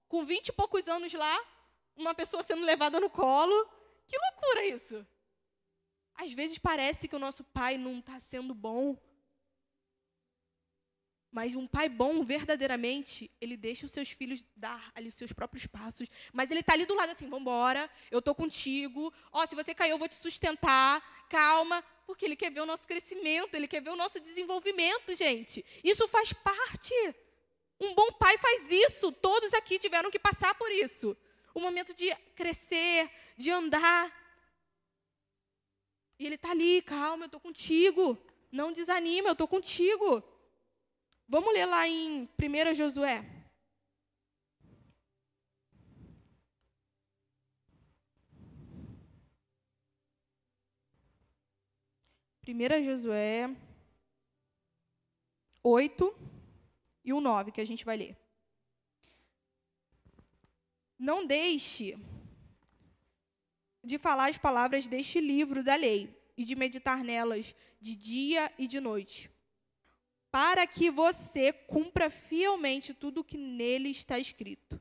[0.08, 1.40] Com vinte e poucos anos lá,
[1.96, 3.68] uma pessoa sendo levada no colo.
[4.08, 5.06] Que loucura isso!
[6.16, 8.98] Às vezes parece que o nosso pai não está sendo bom.
[11.32, 15.68] Mas um pai bom, verdadeiramente, ele deixa os seus filhos dar ali os seus próprios
[15.68, 16.08] passos.
[16.34, 19.14] Mas ele está ali do lado assim, vamos embora, eu estou contigo.
[19.32, 21.28] Ó, oh, se você cair, eu vou te sustentar.
[21.30, 25.64] Calma, porque ele quer ver o nosso crescimento, ele quer ver o nosso desenvolvimento, gente.
[25.84, 26.96] Isso faz parte.
[27.80, 29.12] Um bom pai faz isso.
[29.12, 31.16] Todos aqui tiveram que passar por isso.
[31.54, 34.16] o momento de crescer, de andar.
[36.18, 38.18] E ele está ali, calma, eu estou contigo.
[38.52, 40.24] Não desanima, eu estou contigo.
[41.32, 43.24] Vamos ler lá em 1 Josué.
[52.42, 53.56] Primeira Josué
[55.62, 56.16] 8
[57.06, 58.18] e o 9 que a gente vai ler.
[60.98, 61.96] Não deixe
[63.84, 68.66] de falar as palavras deste livro da lei e de meditar nelas de dia e
[68.66, 69.30] de noite,
[70.32, 74.80] para que você cumpra fielmente tudo o que nele está escrito.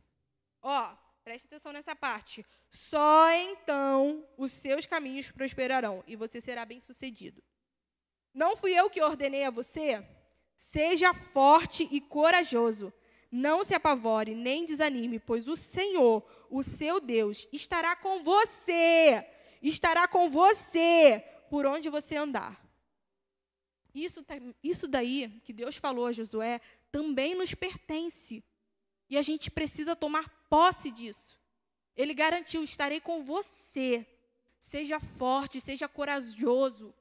[0.62, 2.44] Ó, preste atenção nessa parte.
[2.70, 7.42] Só então os seus caminhos prosperarão e você será bem-sucedido.
[8.34, 10.06] Não fui eu que ordenei a você?
[10.56, 12.92] Seja forte e corajoso.
[13.30, 19.26] Não se apavore nem desanime, pois o Senhor, o seu Deus, estará com você.
[19.62, 22.67] Estará com você por onde você andar.
[23.94, 24.24] Isso,
[24.62, 26.61] isso daí que Deus falou a Josué
[26.92, 28.44] também nos pertence.
[29.09, 31.38] E a gente precisa tomar posse disso.
[31.96, 34.07] Ele garantiu: estarei com você.
[34.61, 36.94] Seja forte, seja corajoso.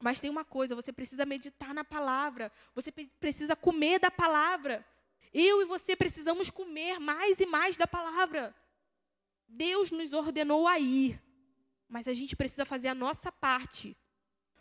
[0.00, 2.50] Mas tem uma coisa: você precisa meditar na palavra.
[2.74, 4.84] Você precisa comer da palavra.
[5.32, 8.54] Eu e você precisamos comer mais e mais da palavra.
[9.46, 11.20] Deus nos ordenou a ir,
[11.88, 13.96] mas a gente precisa fazer a nossa parte.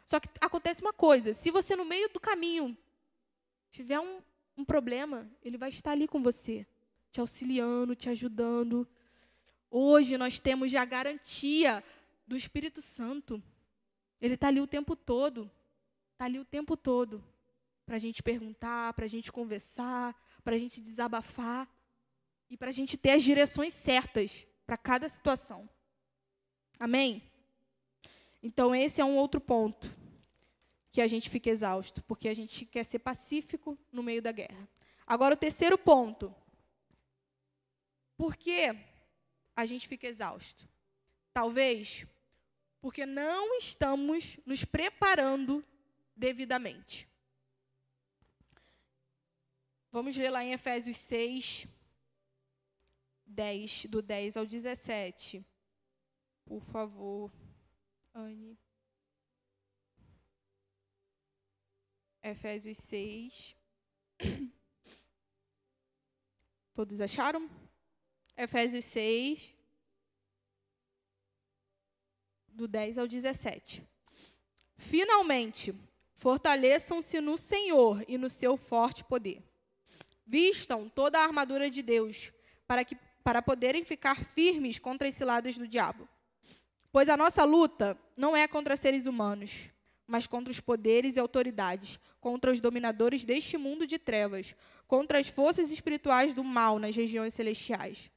[0.09, 2.75] Só que acontece uma coisa: se você no meio do caminho
[3.69, 4.23] tiver um,
[4.57, 6.65] um problema, Ele vai estar ali com você,
[7.11, 8.87] te auxiliando, te ajudando.
[9.69, 11.83] Hoje nós temos já a garantia
[12.25, 13.41] do Espírito Santo.
[14.19, 15.49] Ele está ali o tempo todo.
[16.13, 17.23] Está ali o tempo todo.
[17.85, 21.69] Para a gente perguntar, para a gente conversar, para a gente desabafar
[22.49, 25.69] e para a gente ter as direções certas para cada situação.
[26.79, 27.21] Amém?
[28.41, 29.93] Então, esse é um outro ponto
[30.91, 34.67] que a gente fica exausto, porque a gente quer ser pacífico no meio da guerra.
[35.05, 36.33] Agora, o terceiro ponto.
[38.17, 38.75] Por que
[39.55, 40.67] a gente fica exausto?
[41.33, 42.05] Talvez
[42.81, 45.63] porque não estamos nos preparando
[46.15, 47.07] devidamente.
[49.91, 51.67] Vamos ler lá em Efésios 6,
[53.25, 55.43] 10, do 10 ao 17.
[56.45, 57.31] Por favor,
[58.13, 58.57] Anne.
[62.21, 63.55] Efésios 6.
[66.73, 67.49] Todos acharam?
[68.37, 69.53] Efésios 6,
[72.47, 73.85] do 10 ao 17.
[74.77, 75.75] Finalmente,
[76.15, 79.43] fortaleçam-se no Senhor e no seu forte poder.
[80.25, 82.31] Vistam toda a armadura de Deus,
[82.65, 86.07] para, que, para poderem ficar firmes contra as ciladas do diabo.
[86.91, 89.69] Pois a nossa luta não é contra seres humanos,
[90.07, 94.55] mas contra os poderes e autoridades, contra os dominadores deste mundo de trevas,
[94.87, 98.09] contra as forças espirituais do mal nas regiões celestiais.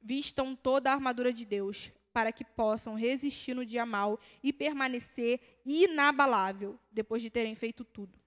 [0.00, 5.60] Vistam toda a armadura de Deus, para que possam resistir no dia mal e permanecer
[5.64, 8.18] inabalável depois de terem feito tudo.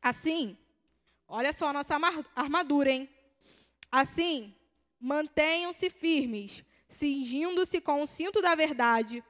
[0.00, 0.56] Assim,
[1.26, 1.94] olha só a nossa
[2.34, 3.08] armadura, hein?
[3.90, 4.54] Assim,
[5.00, 9.22] mantenham-se firmes, cingindo-se com o cinto da verdade,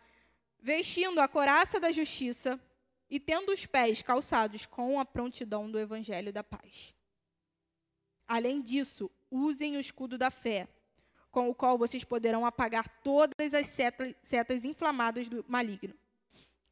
[0.60, 2.60] vestindo a coraça da justiça
[3.08, 6.94] e tendo os pés calçados com a prontidão do evangelho da paz.
[8.26, 10.68] Além disso, usem o escudo da fé
[11.30, 15.94] com o qual vocês poderão apagar todas as setas, setas inflamadas do maligno.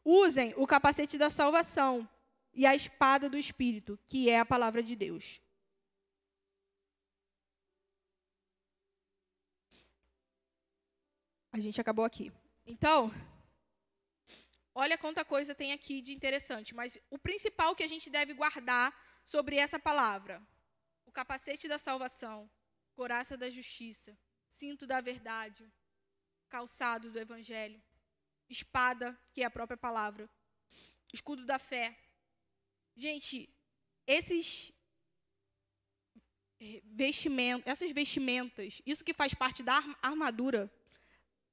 [0.03, 2.09] Usem o capacete da salvação
[2.55, 5.39] e a espada do Espírito, que é a palavra de Deus.
[11.55, 12.33] A gente acabou aqui.
[12.67, 13.15] Então,
[14.75, 18.93] olha quanta coisa tem aqui de interessante, mas o principal que a gente deve guardar
[19.25, 20.45] sobre essa palavra:
[21.07, 22.51] o capacete da salvação,
[22.97, 24.19] coraça da justiça,
[24.51, 25.73] cinto da verdade,
[26.49, 27.81] calçado do evangelho,
[28.51, 30.29] espada, que é a própria palavra,
[31.13, 31.97] escudo da fé.
[32.97, 33.49] Gente,
[34.09, 34.73] esses
[36.83, 40.69] vestimentos, essas vestimentas, isso que faz parte da armadura,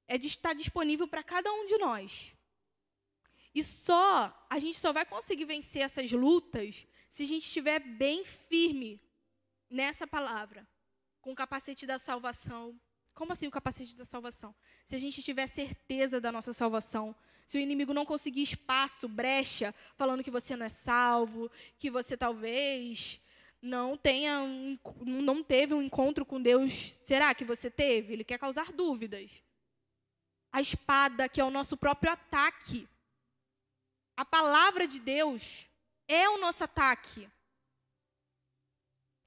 [0.06, 2.34] é de estar disponível para cada um de nós.
[3.54, 8.24] E só, a gente só vai conseguir vencer essas lutas se a gente estiver bem
[8.24, 9.00] firme
[9.68, 10.66] nessa palavra,
[11.20, 12.78] com o capacete da salvação,
[13.14, 14.54] como assim o capacete da salvação?
[14.86, 17.14] Se a gente tiver certeza da nossa salvação,
[17.46, 22.16] se o inimigo não conseguir espaço, brecha, falando que você não é salvo, que você
[22.16, 23.20] talvez
[23.60, 26.94] não tenha um, não teve um encontro com Deus.
[27.04, 28.14] Será que você teve?
[28.14, 29.42] Ele quer causar dúvidas.
[30.52, 32.88] A espada, que é o nosso próprio ataque.
[34.16, 35.66] A palavra de Deus
[36.06, 37.28] é o nosso ataque.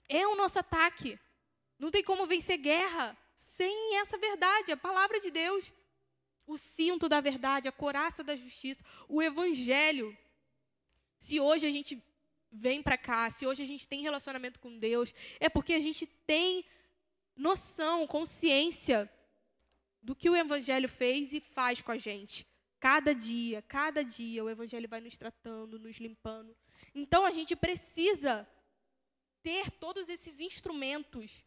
[0.07, 1.19] É o nosso ataque.
[1.80, 5.73] Não tem como vencer guerra sem essa verdade, a palavra de Deus.
[6.45, 10.15] O cinto da verdade, a coraça da justiça, o evangelho.
[11.19, 12.01] Se hoje a gente
[12.51, 16.05] vem para cá, se hoje a gente tem relacionamento com Deus, é porque a gente
[16.05, 16.63] tem
[17.36, 19.11] noção, consciência
[20.06, 22.47] do que o Evangelho fez e faz com a gente.
[22.80, 26.56] Cada dia, cada dia, o Evangelho vai nos tratando, nos limpando.
[26.93, 28.47] Então a gente precisa
[29.41, 31.43] ter todos esses instrumentos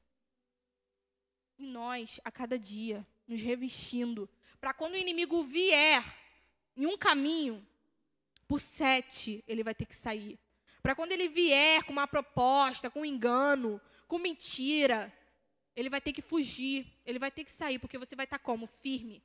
[1.57, 4.29] em nós a cada dia, nos revestindo,
[4.61, 6.05] para quando o inimigo vier
[6.77, 7.65] em um caminho,
[8.49, 10.37] por sete ele vai ter que sair.
[10.83, 15.13] Para quando ele vier com uma proposta, com um engano, com mentira,
[15.79, 18.45] ele vai ter que fugir, ele vai ter que sair, porque você vai estar tá
[18.45, 18.67] como?
[18.67, 19.23] Firme.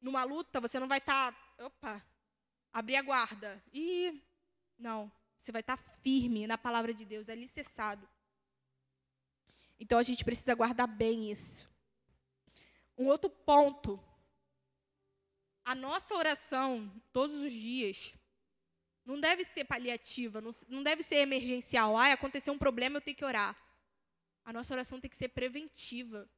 [0.00, 2.02] Numa luta, você não vai estar, tá, opa,
[2.72, 3.62] abrir a guarda.
[3.74, 4.22] E
[4.78, 8.08] não, você vai estar tá firme na palavra de Deus, alicerçado.
[9.78, 11.68] Então a gente precisa guardar bem isso.
[12.96, 14.02] Um outro ponto.
[15.62, 18.14] A nossa oração, todos os dias,
[19.04, 21.98] não deve ser paliativa, não, não deve ser emergencial.
[21.98, 23.54] Ah, aconteceu um problema, eu tenho que orar.
[24.46, 26.30] A nossa oração tem que ser preventiva.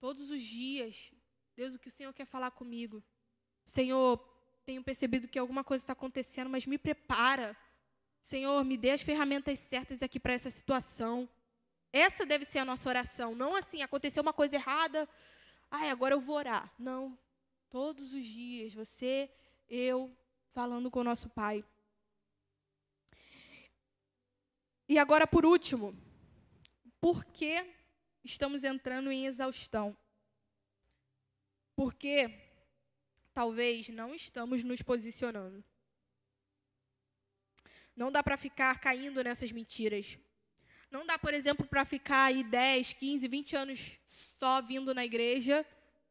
[0.00, 1.12] Todos os dias.
[1.54, 3.04] Deus, o que o Senhor quer falar comigo?
[3.66, 4.18] Senhor,
[4.64, 7.54] tenho percebido que alguma coisa está acontecendo, mas me prepara.
[8.22, 11.28] Senhor, me dê as ferramentas certas aqui para essa situação.
[11.92, 13.34] Essa deve ser a nossa oração.
[13.34, 15.06] Não assim, aconteceu uma coisa errada,
[15.70, 16.72] ai, agora eu vou orar.
[16.78, 17.18] Não.
[17.68, 19.30] Todos os dias, você,
[19.68, 20.10] eu,
[20.54, 21.62] falando com o nosso Pai.
[24.88, 25.94] E agora, por último,
[27.00, 27.64] por que
[28.24, 29.96] estamos entrando em exaustão?
[31.74, 32.30] Porque
[33.32, 35.62] talvez não estamos nos posicionando.
[37.94, 40.18] Não dá para ficar caindo nessas mentiras.
[40.90, 45.66] Não dá, por exemplo, para ficar aí 10, 15, 20 anos só vindo na igreja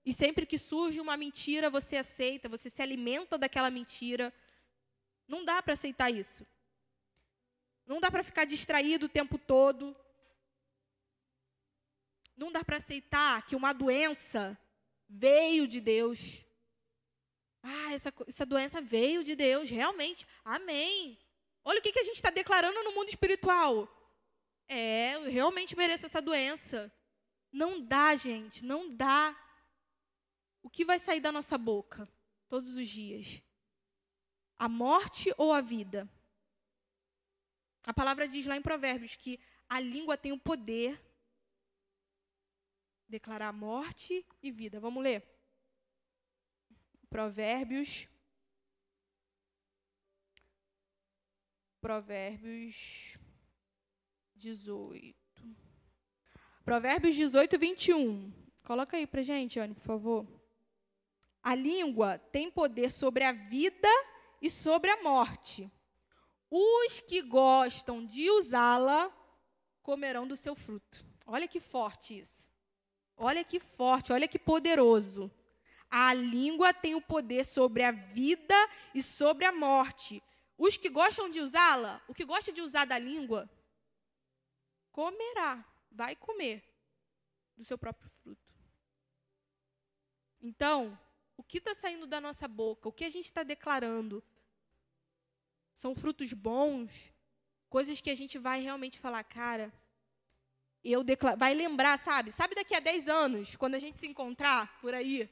[0.06, 4.34] e sempre que surge uma mentira você aceita, você se alimenta daquela mentira.
[5.28, 6.46] Não dá para aceitar isso.
[7.88, 9.96] Não dá para ficar distraído o tempo todo.
[12.36, 14.58] Não dá para aceitar que uma doença
[15.08, 16.46] veio de Deus.
[17.64, 20.28] Ah, essa, essa doença veio de Deus, realmente.
[20.44, 21.18] Amém.
[21.64, 23.90] Olha o que, que a gente está declarando no mundo espiritual.
[24.68, 26.92] É, eu realmente mereço essa doença.
[27.52, 29.36] Não dá, gente, não dá.
[30.62, 32.08] O que vai sair da nossa boca
[32.50, 33.42] todos os dias?
[34.58, 36.10] A morte ou a vida?
[37.86, 41.05] A palavra diz lá em Provérbios que a língua tem o poder de
[43.16, 44.78] declarar morte e vida.
[44.80, 45.24] Vamos ler.
[47.10, 48.08] Provérbios.
[51.80, 53.18] Provérbios
[54.36, 55.16] 18.
[56.66, 58.34] Provérbios 18, 21.
[58.64, 60.28] Coloca aí pra gente, Anne, por favor.
[61.42, 63.88] A língua tem poder sobre a vida
[64.42, 65.72] e sobre a morte.
[66.50, 69.10] Os que gostam de usá-la
[69.82, 71.06] comerão do seu fruto.
[71.26, 72.55] Olha que forte isso.
[73.18, 75.32] Olha que forte, olha que poderoso.
[75.90, 78.56] A língua tem o poder sobre a vida
[78.94, 80.22] e sobre a morte.
[80.58, 83.50] Os que gostam de usá-la, o que gosta de usar da língua,
[84.92, 86.64] comerá, vai comer
[87.56, 88.54] do seu próprio fruto.
[90.42, 90.98] Então,
[91.38, 94.24] o que está saindo da nossa boca, o que a gente está declarando,
[95.76, 97.12] são frutos bons,
[97.70, 99.74] coisas que a gente vai realmente falar, cara,
[100.92, 102.32] eu declaro, vai lembrar, sabe?
[102.32, 105.30] Sabe daqui a 10 anos, quando a gente se encontrar por aí?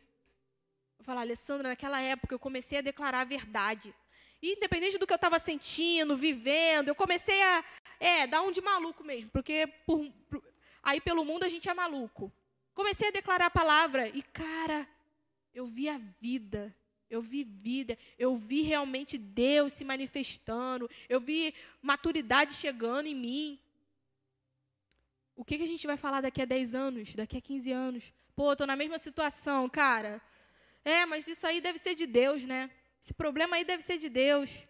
[0.98, 3.94] Eu falar, Alessandra, naquela época eu comecei a declarar a verdade.
[4.42, 7.64] E, independente do que eu estava sentindo, vivendo, eu comecei a
[8.00, 10.44] é, dar um de maluco mesmo, porque por, por,
[10.82, 12.32] aí pelo mundo a gente é maluco.
[12.74, 14.88] Comecei a declarar a palavra e, cara,
[15.54, 16.76] eu vi a vida,
[17.10, 23.60] eu vi vida, eu vi realmente Deus se manifestando, eu vi maturidade chegando em mim.
[25.36, 28.14] O que, que a gente vai falar daqui a 10 anos, daqui a 15 anos?
[28.36, 30.22] Pô, estou na mesma situação, cara.
[30.86, 32.70] É, mas isso aí deve ser de Deus, né?
[33.02, 34.66] Esse problema aí deve ser de Deus.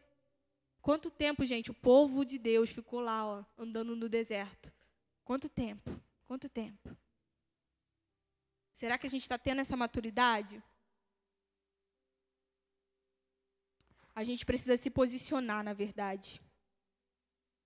[0.81, 4.71] Quanto tempo, gente, o povo de Deus ficou lá, ó, andando no deserto?
[5.23, 6.01] Quanto tempo?
[6.25, 6.95] Quanto tempo?
[8.73, 10.61] Será que a gente está tendo essa maturidade?
[14.15, 16.41] A gente precisa se posicionar, na verdade.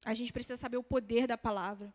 [0.06, 1.94] A gente precisa saber o poder da palavra.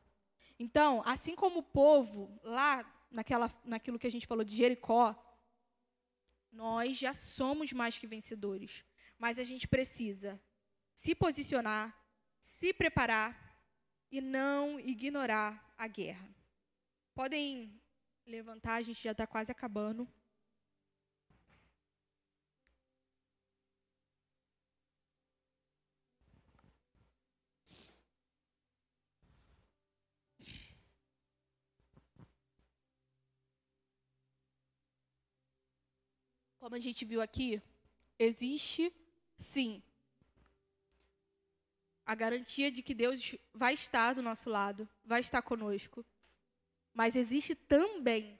[0.58, 5.16] Então, assim como o povo, lá naquela, naquilo que a gente falou de Jericó,
[6.50, 8.84] nós já somos mais que vencedores.
[9.18, 10.40] Mas a gente precisa
[10.94, 11.96] se posicionar,
[12.40, 13.56] se preparar
[14.10, 16.28] e não ignorar a guerra.
[17.14, 17.80] Podem
[18.26, 20.08] levantar, a gente já está quase acabando.
[36.62, 37.60] Como a gente viu aqui,
[38.16, 38.94] existe
[39.36, 39.82] sim
[42.06, 46.06] a garantia de que Deus vai estar do nosso lado, vai estar conosco.
[46.94, 48.38] Mas existe também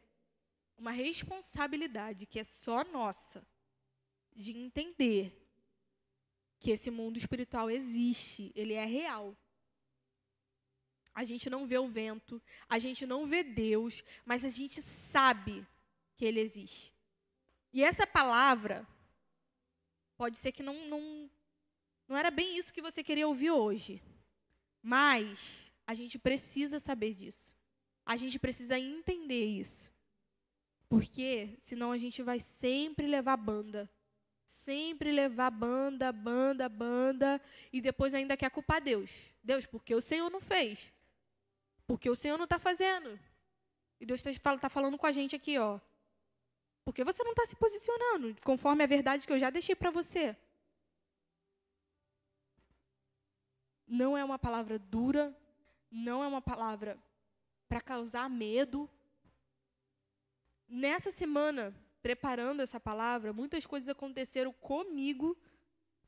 [0.79, 3.45] uma responsabilidade que é só nossa
[4.37, 5.45] de entender
[6.61, 9.37] que esse mundo espiritual existe, ele é real.
[11.12, 15.66] A gente não vê o vento, a gente não vê Deus, mas a gente sabe
[16.16, 16.91] que ele existe.
[17.73, 18.87] E essa palavra
[20.16, 21.31] pode ser que não, não,
[22.07, 24.03] não era bem isso que você queria ouvir hoje.
[24.83, 27.55] Mas a gente precisa saber disso.
[28.05, 29.91] A gente precisa entender isso.
[30.89, 33.91] Porque senão a gente vai sempre levar banda.
[34.45, 37.41] Sempre levar banda, banda, banda.
[37.73, 39.11] E depois ainda quer culpar Deus.
[39.43, 40.93] Deus, porque o Senhor não fez?
[41.87, 43.18] Porque o Senhor não está fazendo.
[43.99, 45.81] E Deus está tá falando com a gente aqui, ó.
[46.85, 50.37] Porque você não está se posicionando conforme a verdade que eu já deixei para você.
[53.87, 55.37] Não é uma palavra dura,
[55.91, 56.99] não é uma palavra
[57.68, 58.89] para causar medo.
[60.66, 65.37] Nessa semana, preparando essa palavra, muitas coisas aconteceram comigo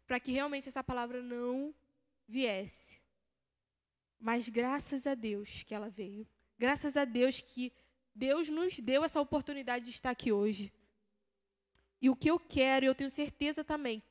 [0.06, 1.74] para que realmente essa palavra não
[2.26, 3.00] viesse.
[4.18, 6.26] Mas graças a Deus que ela veio.
[6.58, 7.72] Graças a Deus que
[8.14, 10.72] Deus nos deu essa oportunidade de estar aqui hoje.
[12.00, 14.02] E o que eu quero, eu tenho certeza também,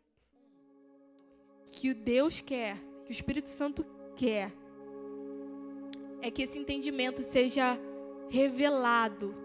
[1.71, 3.85] que o Deus quer, que o Espírito Santo
[4.15, 4.51] quer,
[6.21, 7.77] é que esse entendimento seja
[8.29, 9.35] revelado,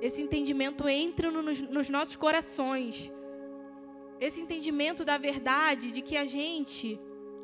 [0.00, 3.12] esse entendimento entre nos, nos nossos corações,
[4.20, 6.98] esse entendimento da verdade de que a gente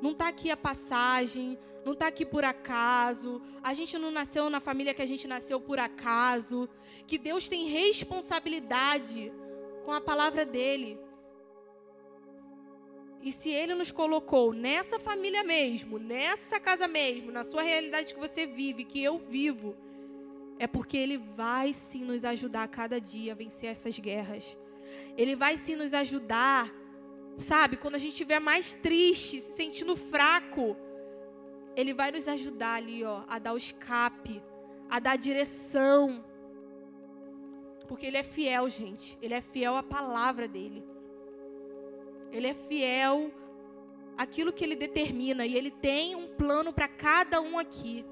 [0.05, 4.61] não está aqui a passagem, não está aqui por acaso, a gente não nasceu na
[4.61, 6.69] família que a gente nasceu por acaso,
[7.07, 9.33] que Deus tem responsabilidade
[9.83, 11.01] com a palavra dele.
[13.23, 18.21] E se ele nos colocou nessa família mesmo, nessa casa mesmo, na sua realidade que
[18.21, 19.75] você vive, que eu vivo,
[20.59, 24.55] é porque ele vai sim nos ajudar a cada dia a vencer essas guerras.
[25.17, 26.71] Ele vai sim nos ajudar,
[27.39, 30.77] sabe, quando a gente estiver mais triste, se sentindo fraco,
[31.77, 34.43] ele vai nos ajudar ali, ó, a dar o escape,
[34.89, 36.25] a dar a direção.
[37.89, 39.19] Porque ele é fiel, gente.
[39.21, 40.85] Ele é fiel à palavra dele.
[42.31, 43.33] Ele é fiel
[44.17, 48.05] àquilo que ele determina e ele tem um plano para cada um aqui.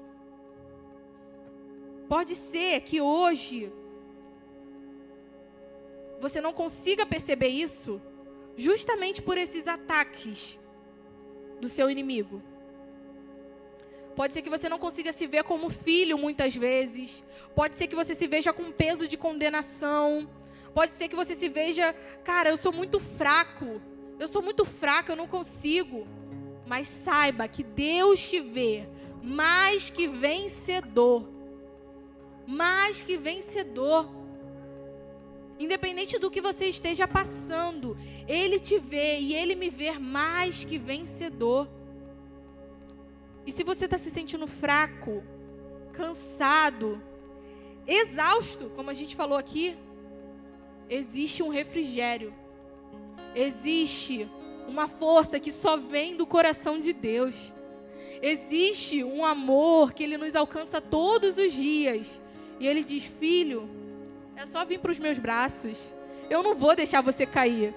[2.07, 3.71] Pode ser que hoje
[6.19, 8.01] você não consiga perceber isso,
[8.55, 10.59] justamente por esses ataques
[11.59, 12.41] do seu inimigo.
[14.15, 17.23] Pode ser que você não consiga se ver como filho muitas vezes.
[17.55, 20.29] Pode ser que você se veja com peso de condenação.
[20.73, 21.93] Pode ser que você se veja,
[22.23, 23.81] cara, eu sou muito fraco.
[24.19, 26.07] Eu sou muito fraco, eu não consigo.
[26.65, 28.87] Mas saiba que Deus te vê
[29.21, 31.27] mais que vencedor.
[32.45, 34.07] Mais que vencedor.
[35.59, 37.97] Independente do que você esteja passando,
[38.27, 41.69] Ele te vê e Ele me vê mais que vencedor.
[43.45, 45.23] E se você está se sentindo fraco,
[45.91, 47.01] cansado,
[47.85, 49.75] exausto, como a gente falou aqui,
[50.89, 52.33] existe um refrigério.
[53.35, 54.29] Existe
[54.67, 57.53] uma força que só vem do coração de Deus.
[58.21, 62.21] Existe um amor que Ele nos alcança todos os dias.
[62.59, 63.69] E Ele diz: Filho,
[64.35, 65.77] é só vir para os meus braços.
[66.29, 67.73] Eu não vou deixar você cair.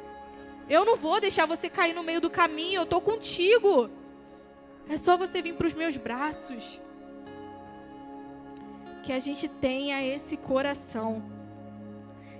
[0.69, 2.81] Eu não vou deixar você cair no meio do caminho.
[2.81, 3.91] Eu estou contigo.
[4.89, 6.81] É só você vir para os meus braços.
[9.03, 11.23] Que a gente tenha esse coração.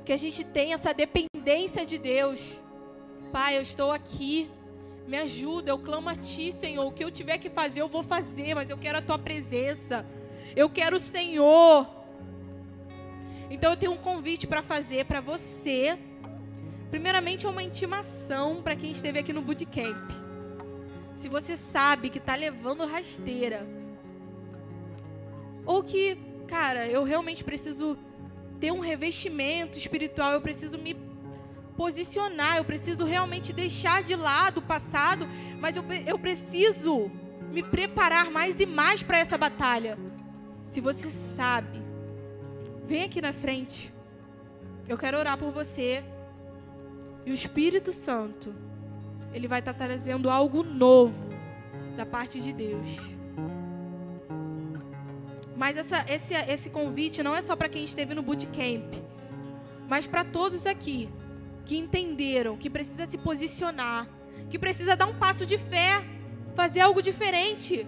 [0.05, 2.61] Que a gente tenha essa dependência de Deus.
[3.33, 4.51] Pai, eu estou aqui.
[5.07, 6.85] Me ajuda, eu clamo a Ti, Senhor.
[6.85, 10.05] O que eu tiver que fazer, eu vou fazer, mas eu quero a Tua presença.
[10.57, 11.96] Eu quero o Senhor.
[13.51, 15.99] Então eu tenho um convite para fazer para você.
[16.91, 20.11] Primeiramente, é uma intimação para quem esteve aqui no Bootcamp.
[21.17, 23.67] Se você sabe que está levando rasteira
[25.65, 26.17] ou que,
[26.47, 27.99] cara, eu realmente preciso
[28.61, 30.97] ter um revestimento espiritual, eu preciso me
[31.77, 35.29] posicionar, eu preciso realmente deixar de lado o passado,
[35.61, 37.11] mas eu, eu preciso
[37.51, 39.99] me preparar mais e mais para essa batalha.
[40.67, 41.83] Se você sabe,
[42.87, 43.93] vem aqui na frente.
[44.89, 46.05] Eu quero orar por você.
[47.25, 48.55] E o Espírito Santo,
[49.33, 51.29] ele vai estar tá trazendo algo novo
[51.97, 53.17] da parte de Deus.
[55.57, 58.95] Mas essa, esse, esse convite não é só para quem esteve no bootcamp,
[59.89, 61.09] mas para todos aqui
[61.65, 64.07] que entenderam que precisa se posicionar,
[64.49, 66.05] que precisa dar um passo de fé,
[66.55, 67.87] fazer algo diferente.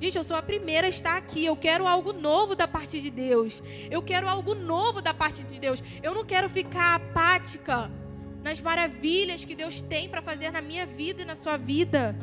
[0.00, 1.44] Gente, eu sou a primeira a estar aqui.
[1.44, 3.62] Eu quero algo novo da parte de Deus.
[3.90, 5.82] Eu quero algo novo da parte de Deus.
[6.02, 7.90] Eu não quero ficar apática
[8.42, 12.16] nas maravilhas que Deus tem para fazer na minha vida e na sua vida.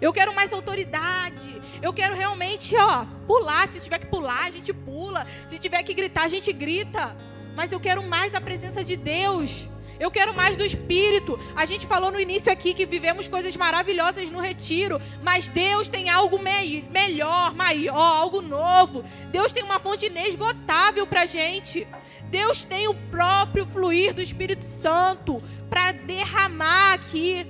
[0.00, 1.60] Eu quero mais autoridade.
[1.82, 3.70] Eu quero realmente, ó, pular.
[3.70, 5.26] Se tiver que pular, a gente pula.
[5.46, 7.14] Se tiver que gritar, a gente grita.
[7.54, 9.68] Mas eu quero mais da presença de Deus.
[10.00, 11.38] Eu quero mais do Espírito.
[11.54, 16.08] A gente falou no início aqui que vivemos coisas maravilhosas no retiro, mas Deus tem
[16.08, 19.04] algo me melhor, maior, algo novo.
[19.30, 21.86] Deus tem uma fonte inesgotável para gente.
[22.30, 27.46] Deus tem o próprio fluir do Espírito Santo para derramar aqui.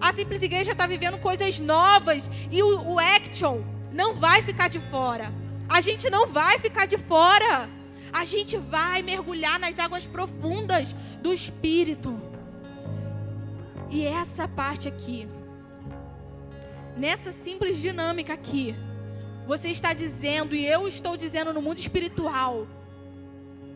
[0.00, 3.60] A Simples Igreja está vivendo coisas novas e o, o Action
[3.92, 5.30] não vai ficar de fora.
[5.68, 7.68] A gente não vai ficar de fora.
[8.12, 10.88] A gente vai mergulhar nas águas profundas
[11.20, 12.20] do Espírito.
[13.90, 15.28] E essa parte aqui,
[16.96, 18.74] nessa simples dinâmica aqui,
[19.46, 22.68] você está dizendo e eu estou dizendo no mundo espiritual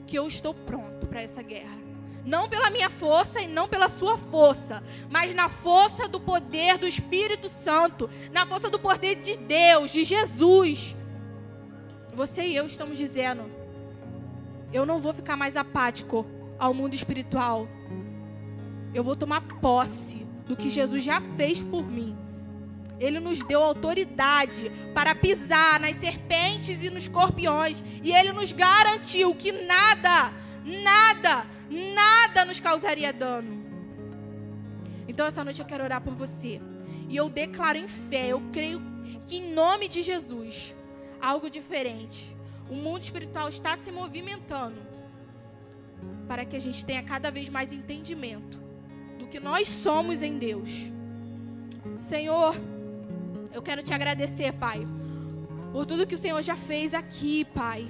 [0.07, 1.77] que eu estou pronto para essa guerra.
[2.25, 6.87] Não pela minha força e não pela sua força, mas na força do poder do
[6.87, 10.97] Espírito Santo, na força do poder de Deus, de Jesus.
[12.15, 13.51] Você e eu estamos dizendo:
[14.75, 16.27] eu não vou ficar mais apático
[16.59, 17.69] ao mundo espiritual.
[18.93, 22.19] Eu vou tomar posse do que Jesus já fez por mim.
[22.99, 27.85] Ele nos deu autoridade para pisar nas serpentes e nos escorpiões.
[28.03, 30.33] E ele nos garantiu que nada,
[30.65, 33.65] nada, nada nos causaria dano.
[35.07, 36.61] Então essa noite eu quero orar por você.
[37.09, 38.83] E eu declaro em fé, eu creio
[39.25, 40.75] que em nome de Jesus,
[41.23, 42.35] algo diferente.
[42.75, 44.83] O mundo espiritual está se movimentando
[46.27, 48.59] para que a gente tenha cada vez mais entendimento
[49.17, 50.69] do que nós somos em Deus.
[52.01, 52.57] Senhor,
[53.53, 54.85] eu quero te agradecer, Pai,
[55.73, 57.89] por tudo que o Senhor já fez aqui, Pai.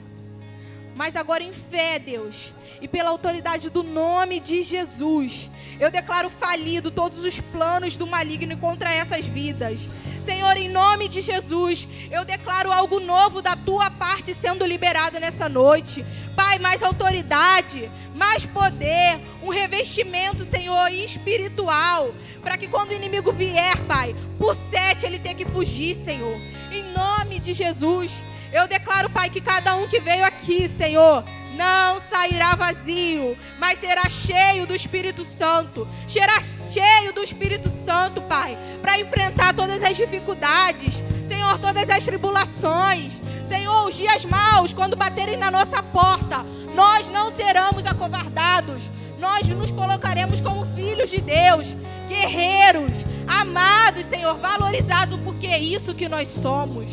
[0.94, 6.90] Mas agora em fé, Deus, e pela autoridade do nome de Jesus, eu declaro falido
[6.90, 9.80] todos os planos do maligno contra essas vidas.
[10.24, 15.48] Senhor, em nome de Jesus, eu declaro algo novo da tua parte sendo liberado nessa
[15.48, 16.04] noite.
[16.34, 22.12] Pai, mais autoridade, mais poder, um revestimento, Senhor, espiritual,
[22.42, 26.36] para que quando o inimigo vier, Pai, por sete ele tenha que fugir, Senhor.
[26.72, 28.10] Em nome de Jesus,
[28.54, 31.24] eu declaro, Pai, que cada um que veio aqui, Senhor,
[31.56, 35.88] não sairá vazio, mas será cheio do Espírito Santo.
[36.06, 36.40] Será
[36.70, 43.12] cheio do Espírito Santo, Pai, para enfrentar todas as dificuldades, Senhor, todas as tribulações.
[43.44, 46.44] Senhor, os dias maus, quando baterem na nossa porta,
[46.76, 48.82] nós não seremos acovardados.
[49.18, 51.66] Nós nos colocaremos como filhos de Deus,
[52.06, 52.92] guerreiros,
[53.26, 56.86] amados, Senhor, valorizados, porque é isso que nós somos.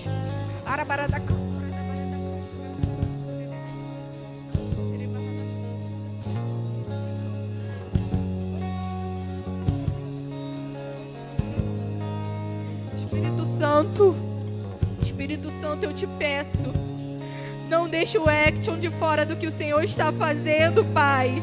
[0.66, 1.51] Arabaradaca.
[13.82, 14.16] Santo,
[15.02, 16.72] Espírito Santo, eu te peço,
[17.68, 21.42] não deixe o action de fora do que o Senhor está fazendo, Pai.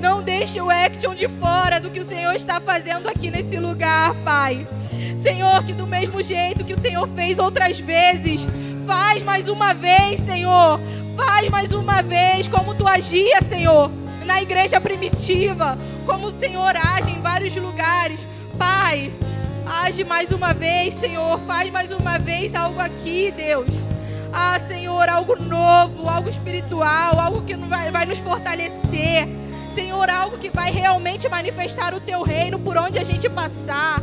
[0.00, 4.14] Não deixe o action de fora do que o Senhor está fazendo aqui nesse lugar,
[4.24, 4.66] Pai.
[5.22, 8.46] Senhor, que do mesmo jeito que o Senhor fez outras vezes,
[8.86, 10.80] faz mais uma vez, Senhor.
[11.14, 13.90] Faz mais uma vez como tu agia, Senhor,
[14.24, 15.76] na igreja primitiva,
[16.06, 18.26] como o Senhor age em vários lugares.
[18.56, 19.12] Pai,
[19.66, 21.38] age mais uma vez, Senhor.
[21.40, 23.68] Faz mais uma vez algo aqui, Deus.
[24.32, 29.28] Ah, Senhor, algo novo, algo espiritual, algo que vai, vai nos fortalecer.
[29.74, 34.00] Senhor, algo que vai realmente manifestar o teu reino por onde a gente passar.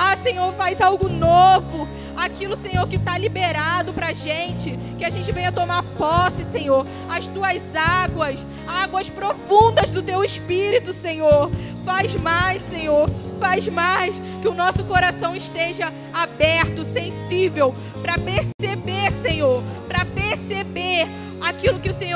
[0.00, 1.88] Ah, Senhor, faz algo novo.
[2.16, 4.78] Aquilo, Senhor, que está liberado para a gente.
[4.96, 6.86] Que a gente venha tomar posse, Senhor.
[7.10, 11.50] As tuas águas, águas profundas do teu espírito, Senhor.
[11.84, 13.10] Faz mais, Senhor.
[13.40, 14.14] Faz mais.
[14.40, 19.64] Que o nosso coração esteja aberto, sensível, para perceber, Senhor.
[19.88, 21.08] Para perceber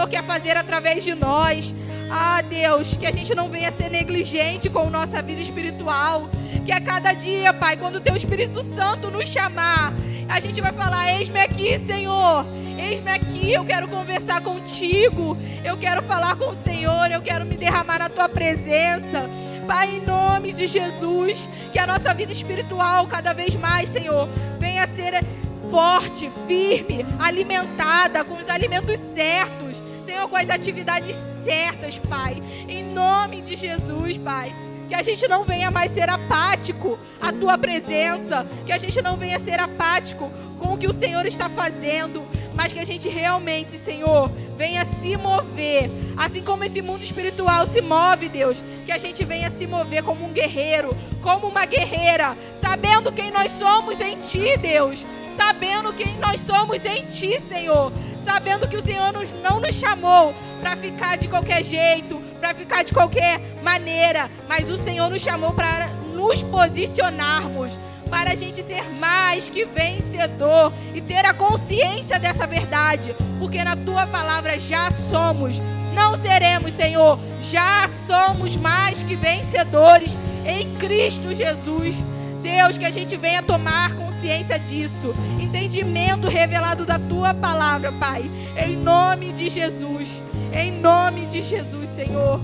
[0.03, 1.74] Senhor quer fazer através de nós.
[2.14, 6.28] Ah, Deus, que a gente não venha ser negligente com nossa vida espiritual.
[6.62, 9.94] Que a cada dia, Pai, quando o Teu Espírito Santo nos chamar,
[10.28, 12.44] a gente vai falar: Eis-me aqui, Senhor.
[12.78, 15.38] Eis-me aqui, eu quero conversar contigo.
[15.64, 17.10] Eu quero falar com o Senhor.
[17.10, 19.30] Eu quero me derramar na tua presença.
[19.66, 24.28] Pai, em nome de Jesus, que a nossa vida espiritual cada vez mais, Senhor,
[24.60, 25.24] venha ser
[25.70, 32.43] forte, firme, alimentada com os alimentos certos, Senhor, com as atividades certas, Pai.
[32.68, 34.55] Em nome de Jesus, Pai.
[34.88, 39.16] Que a gente não venha mais ser apático à tua presença, que a gente não
[39.16, 42.22] venha ser apático com o que o Senhor está fazendo,
[42.55, 47.80] mas que a gente realmente, Senhor, venha se mover, assim como esse mundo espiritual se
[47.80, 53.12] move, Deus, que a gente venha se mover como um guerreiro, como uma guerreira, sabendo
[53.12, 55.05] quem nós somos em Ti, Deus,
[55.36, 57.93] sabendo quem nós somos em Ti, Senhor,
[58.23, 62.83] sabendo que o Senhor nos, não nos chamou para ficar de qualquer jeito, para ficar
[62.83, 67.73] de qualquer maneira, mas o Senhor nos chamou para nos posicionarmos
[68.12, 73.75] para a gente ser mais que vencedor e ter a consciência dessa verdade, porque na
[73.75, 75.59] tua palavra já somos,
[75.95, 81.95] não seremos, Senhor, já somos mais que vencedores em Cristo Jesus.
[82.43, 88.76] Deus, que a gente venha tomar consciência disso, entendimento revelado da tua palavra, Pai, em
[88.76, 90.09] nome de Jesus,
[90.53, 92.40] em nome de Jesus, Senhor.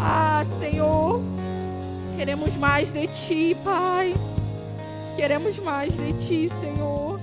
[0.00, 1.22] Ah, Senhor,
[2.16, 4.14] queremos mais de ti, Pai.
[5.18, 7.17] Queremos mais de Ti, Senhor.